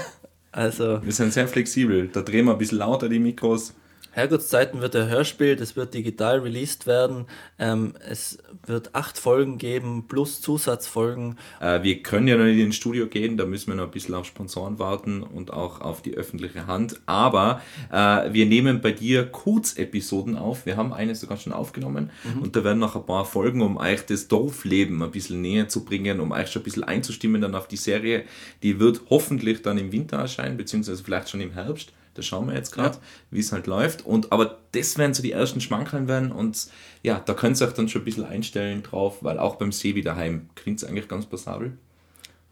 Also, 0.53 1.03
Wir 1.03 1.13
sind 1.13 1.33
sehr 1.33 1.47
flexibel. 1.49 2.07
Da 2.07 2.21
drehen 2.21 2.45
wir 2.45 2.53
ein 2.53 2.57
bisschen 2.57 2.77
lauter 2.79 3.09
die 3.09 3.19
Mikros. 3.19 3.73
Herrgottszeiten 4.11 4.81
wird 4.81 4.95
ein 4.95 5.09
Hörspiel, 5.09 5.55
das 5.55 5.75
wird 5.75 5.93
digital 5.93 6.39
released 6.39 6.85
werden. 6.85 7.25
Ähm, 7.57 7.93
es 8.07 8.39
wird 8.65 8.93
acht 8.93 9.17
Folgen 9.17 9.57
geben, 9.57 10.05
plus 10.07 10.41
Zusatzfolgen. 10.41 11.37
Äh, 11.61 11.83
wir 11.83 12.03
können 12.03 12.27
ja 12.27 12.35
noch 12.35 12.43
nicht 12.43 12.59
ins 12.59 12.75
Studio 12.75 13.07
gehen, 13.07 13.37
da 13.37 13.45
müssen 13.45 13.67
wir 13.67 13.75
noch 13.75 13.85
ein 13.85 13.91
bisschen 13.91 14.15
auf 14.15 14.25
Sponsoren 14.25 14.79
warten 14.79 15.23
und 15.23 15.53
auch 15.53 15.79
auf 15.79 16.01
die 16.01 16.15
öffentliche 16.15 16.67
Hand. 16.67 16.99
Aber 17.05 17.61
äh, 17.91 18.33
wir 18.33 18.45
nehmen 18.45 18.81
bei 18.81 18.91
dir 18.91 19.25
Kurzepisoden 19.25 20.37
auf. 20.37 20.65
Wir 20.65 20.75
haben 20.75 20.91
eine 20.91 21.15
sogar 21.15 21.37
schon 21.37 21.53
aufgenommen 21.53 22.09
und 22.41 22.55
da 22.55 22.63
werden 22.63 22.79
noch 22.79 22.95
ein 22.95 23.05
paar 23.05 23.25
Folgen, 23.25 23.61
um 23.61 23.77
euch 23.77 24.05
das 24.05 24.27
Dorfleben 24.27 25.01
ein 25.01 25.11
bisschen 25.11 25.41
näher 25.41 25.69
zu 25.69 25.85
bringen, 25.85 26.19
um 26.19 26.31
euch 26.31 26.51
schon 26.51 26.61
ein 26.61 26.65
bisschen 26.65 26.83
einzustimmen 26.83 27.41
dann 27.41 27.55
auf 27.55 27.67
die 27.67 27.77
Serie. 27.77 28.25
Die 28.63 28.79
wird 28.79 29.01
hoffentlich 29.09 29.61
dann 29.61 29.77
im 29.77 29.91
Winter 29.91 30.17
erscheinen, 30.17 30.57
beziehungsweise 30.57 31.03
vielleicht 31.03 31.29
schon 31.29 31.41
im 31.41 31.53
Herbst. 31.53 31.93
Da 32.13 32.21
schauen 32.21 32.47
wir 32.47 32.55
jetzt 32.55 32.71
gerade, 32.71 32.97
wie 33.29 33.39
es 33.39 33.51
halt 33.51 33.67
läuft. 33.67 34.05
Und 34.05 34.31
aber 34.31 34.57
das 34.71 34.97
werden 34.97 35.13
so 35.13 35.23
die 35.23 35.31
ersten 35.31 35.61
Schmankeln 35.61 36.07
werden 36.07 36.31
und 36.31 36.67
ja, 37.03 37.19
da 37.19 37.33
könnt 37.33 37.59
ihr 37.59 37.67
euch 37.67 37.73
dann 37.73 37.89
schon 37.89 38.01
ein 38.01 38.05
bisschen 38.05 38.25
einstellen 38.25 38.83
drauf, 38.83 39.23
weil 39.23 39.39
auch 39.39 39.55
beim 39.55 39.71
Sebi 39.71 40.01
daheim 40.01 40.49
klingt 40.55 40.81
es 40.81 40.87
eigentlich 40.87 41.07
ganz 41.07 41.25
passabel. 41.25 41.77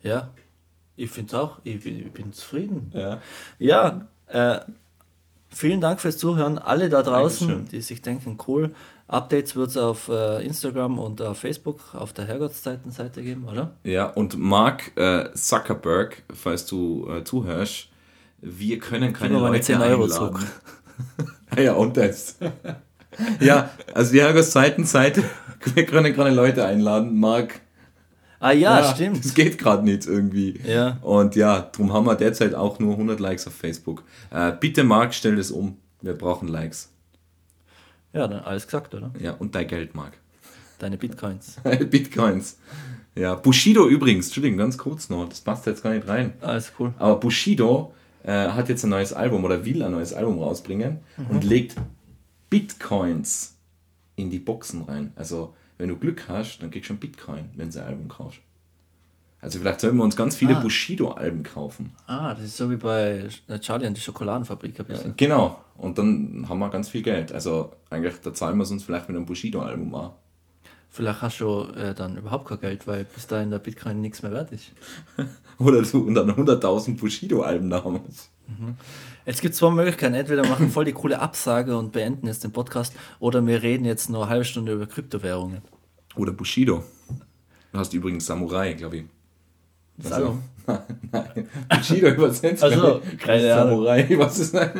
Ja, 0.01 0.29
ich 0.95 1.09
finde 1.09 1.29
es 1.29 1.33
auch. 1.39 1.59
Ich 1.63 1.83
bin, 1.83 1.99
ich 1.99 2.11
bin 2.11 2.33
zufrieden. 2.33 2.91
Ja. 2.93 3.21
Ja, 3.57 4.07
äh, 4.27 4.59
vielen 5.49 5.81
Dank 5.81 6.01
fürs 6.01 6.17
Zuhören. 6.17 6.57
Alle 6.57 6.89
da 6.89 7.03
draußen, 7.03 7.47
Dankeschön. 7.47 7.69
die 7.71 7.81
sich 7.81 8.01
denken, 8.01 8.37
cool. 8.47 8.73
Updates 9.07 9.55
wird 9.55 9.69
es 9.69 9.77
auf 9.77 10.07
äh, 10.09 10.45
Instagram 10.45 10.99
und 10.99 11.21
auf 11.21 11.39
Facebook 11.39 11.95
auf 11.95 12.13
der 12.13 12.25
Herrgottszeiten-Seite 12.25 13.23
geben, 13.23 13.47
oder? 13.47 13.73
Ja, 13.83 14.05
und 14.05 14.37
Mark 14.37 14.95
äh, 14.97 15.33
Zuckerberg, 15.33 16.21
falls 16.31 16.67
du 16.67 17.09
äh, 17.09 17.23
zuhörst, 17.23 17.87
wir 18.41 18.79
können 18.79 19.13
keine 19.13 19.35
meine 19.35 19.47
Leute 19.49 19.61
10 19.61 19.81
Euro 19.81 20.03
einladen. 20.03 20.45
ja, 21.57 21.73
und 21.73 21.97
das. 21.97 22.37
ja, 23.39 23.69
also 23.93 24.11
die 24.11 24.21
Herrgottszeiten-Seite, 24.21 25.23
wir 25.73 25.85
können 25.85 26.15
keine 26.15 26.35
Leute 26.35 26.65
einladen. 26.65 27.19
Mark, 27.19 27.61
Ah 28.41 28.53
ja, 28.53 28.93
stimmt. 28.95 29.25
Das 29.25 29.33
geht 29.33 29.57
gerade 29.57 29.83
nicht 29.83 30.05
irgendwie. 30.05 30.61
Ja. 30.65 30.97
Und 31.01 31.35
ja, 31.35 31.69
darum 31.73 31.91
haben 31.91 32.05
wir 32.05 32.15
derzeit 32.15 32.55
auch 32.55 32.79
nur 32.79 32.93
100 32.93 33.19
Likes 33.19 33.45
auf 33.47 33.53
Facebook. 33.53 34.03
Äh, 34.31 34.53
bitte, 34.57 34.85
Marc, 34.85 35.13
stell 35.13 35.35
das 35.35 35.51
um. 35.51 35.75
Wir 36.01 36.13
brauchen 36.13 36.47
Likes. 36.47 36.89
Ja, 38.13 38.27
dann 38.29 38.39
alles 38.39 38.65
gesagt, 38.65 38.95
oder? 38.95 39.11
Ja, 39.19 39.33
und 39.33 39.55
dein 39.55 39.67
Geld, 39.67 39.93
Marc. 39.93 40.13
Deine 40.77 40.97
Bitcoins. 40.97 41.57
Bitcoins. 41.89 42.57
Ja, 43.13 43.35
Bushido 43.35 43.87
übrigens, 43.87 44.27
Entschuldigung, 44.27 44.57
ganz 44.57 44.77
kurz 44.77 45.09
noch, 45.09 45.27
das 45.27 45.41
passt 45.41 45.65
jetzt 45.65 45.83
gar 45.83 45.93
nicht 45.93 46.07
rein. 46.07 46.33
Alles 46.39 46.71
cool. 46.79 46.93
Aber 46.97 47.19
Bushido 47.19 47.93
äh, 48.23 48.49
hat 48.49 48.69
jetzt 48.69 48.83
ein 48.83 48.89
neues 48.89 49.13
Album 49.13 49.43
oder 49.43 49.65
will 49.65 49.81
ein 49.83 49.91
neues 49.91 50.13
Album 50.13 50.39
rausbringen 50.39 50.99
und 51.29 51.43
legt 51.43 51.75
Bitcoins 52.49 53.55
in 54.15 54.29
die 54.29 54.39
Boxen 54.39 54.83
rein. 54.83 55.11
Also, 55.15 55.53
wenn 55.77 55.89
du 55.89 55.95
Glück 55.95 56.25
hast, 56.27 56.59
dann 56.59 56.71
kriegst 56.71 56.89
du 56.89 56.93
ein 56.93 56.99
Bitcoin, 56.99 57.45
wenn 57.55 57.69
du 57.69 57.79
ein 57.79 57.85
Album 57.87 58.07
kaufst. 58.09 58.39
Also, 59.41 59.59
vielleicht 59.59 59.79
sollten 59.79 59.97
wir 59.97 60.03
uns 60.03 60.17
ganz 60.17 60.35
viele 60.35 60.57
Ah. 60.57 60.59
Bushido-Alben 60.59 61.43
kaufen. 61.43 61.93
Ah, 62.07 62.33
das 62.33 62.43
ist 62.43 62.57
so 62.57 62.69
wie 62.69 62.75
bei 62.75 63.29
Charlie 63.61 63.87
und 63.87 63.95
die 63.95 64.01
Schokoladenfabrik 64.01 64.77
ein 64.79 64.85
bisschen. 64.85 65.13
Genau. 65.15 65.61
Und 65.77 65.97
dann 65.97 66.45
haben 66.49 66.59
wir 66.59 66.69
ganz 66.69 66.89
viel 66.89 67.01
Geld. 67.03 67.31
Also, 67.31 67.71
eigentlich, 67.89 68.15
da 68.21 68.33
zahlen 68.33 68.57
wir 68.57 68.63
es 68.63 68.71
uns 68.71 68.83
vielleicht 68.83 69.07
mit 69.07 69.15
einem 69.15 69.25
Bushido-Album 69.25 69.95
an. 69.95 70.11
Vielleicht 70.91 71.21
hast 71.21 71.39
du 71.39 71.63
äh, 71.75 71.93
dann 71.93 72.17
überhaupt 72.17 72.47
kein 72.47 72.59
Geld, 72.59 72.87
weil 72.87 73.05
bis 73.05 73.27
dahin 73.27 73.51
der 73.51 73.59
Bitcoin 73.59 74.01
nichts 74.01 74.23
mehr 74.23 74.31
wert 74.31 74.51
ist. 74.51 74.71
Oder 75.59 75.81
du 75.81 75.99
und 76.07 76.15
dann 76.15 76.31
100.000 76.31 76.97
Bushido-Alben 76.97 77.69
da 77.69 77.83
haben. 77.83 77.99
Jetzt 79.25 79.41
gibt 79.41 79.53
es 79.53 79.59
zwei 79.59 79.69
Möglichkeiten. 79.69 80.15
Entweder 80.15 80.43
wir 80.43 80.49
machen 80.49 80.71
voll 80.71 80.85
die 80.85 80.93
coole 80.93 81.19
Absage 81.19 81.77
und 81.77 81.91
beenden 81.91 82.27
jetzt 82.27 82.43
den 82.43 82.51
Podcast 82.51 82.93
oder 83.19 83.45
wir 83.45 83.61
reden 83.61 83.85
jetzt 83.85 84.09
nur 84.09 84.23
eine 84.23 84.29
halbe 84.31 84.45
Stunde 84.45 84.73
über 84.73 84.87
Kryptowährungen. 84.87 85.61
Oder 86.15 86.31
Bushido. 86.31 86.83
Du 87.71 87.77
hast 87.77 87.93
übrigens 87.93 88.25
Samurai, 88.25 88.73
glaube 88.73 88.97
ich. 88.97 89.03
Das. 89.97 90.19
Nein, 91.11 91.47
Bushido 91.69 92.07
übersetzt. 92.15 92.63
Ach 92.63 92.71
so, 92.71 92.79
glaube 92.79 93.01
ich. 93.11 93.17
keine 93.19 93.53
Ahnung. 93.53 93.85
Samurai, 93.85 94.07
was 94.17 94.39
ist 94.39 94.53
das? 94.55 94.71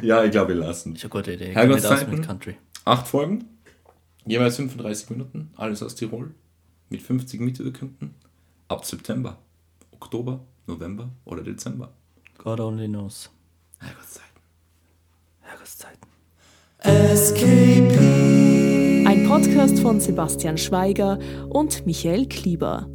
Ja, 0.00 0.24
ich 0.24 0.30
glaube, 0.30 0.54
wir 0.54 0.60
lassen. 0.60 0.94
Ist 0.94 1.02
eine 1.04 1.10
gute 1.10 1.32
Idee. 1.32 1.50
Ich 1.50 1.54
Herrgottszeiten. 1.54 2.14
mit 2.14 2.26
Country. 2.26 2.56
Acht 2.84 3.08
Folgen, 3.08 3.44
jeweils 4.26 4.56
35 4.56 5.10
Minuten, 5.10 5.50
alles 5.56 5.82
aus 5.82 5.94
Tirol, 5.94 6.34
mit 6.90 7.02
50 7.02 7.40
Mitwirkenden, 7.40 8.14
ab 8.68 8.84
September, 8.84 9.38
Oktober, 9.92 10.40
November 10.66 11.08
oder 11.24 11.42
Dezember. 11.42 11.92
God 12.38 12.60
only 12.60 12.86
knows. 12.86 13.30
Herrgottszeiten. 13.78 14.40
Herrgottszeiten. 15.40 16.08
Ein 19.06 19.26
Podcast 19.28 19.78
von 19.78 20.00
Sebastian 20.00 20.58
Schweiger 20.58 21.18
und 21.48 21.86
Michael 21.86 22.26
Klieber. 22.26 22.88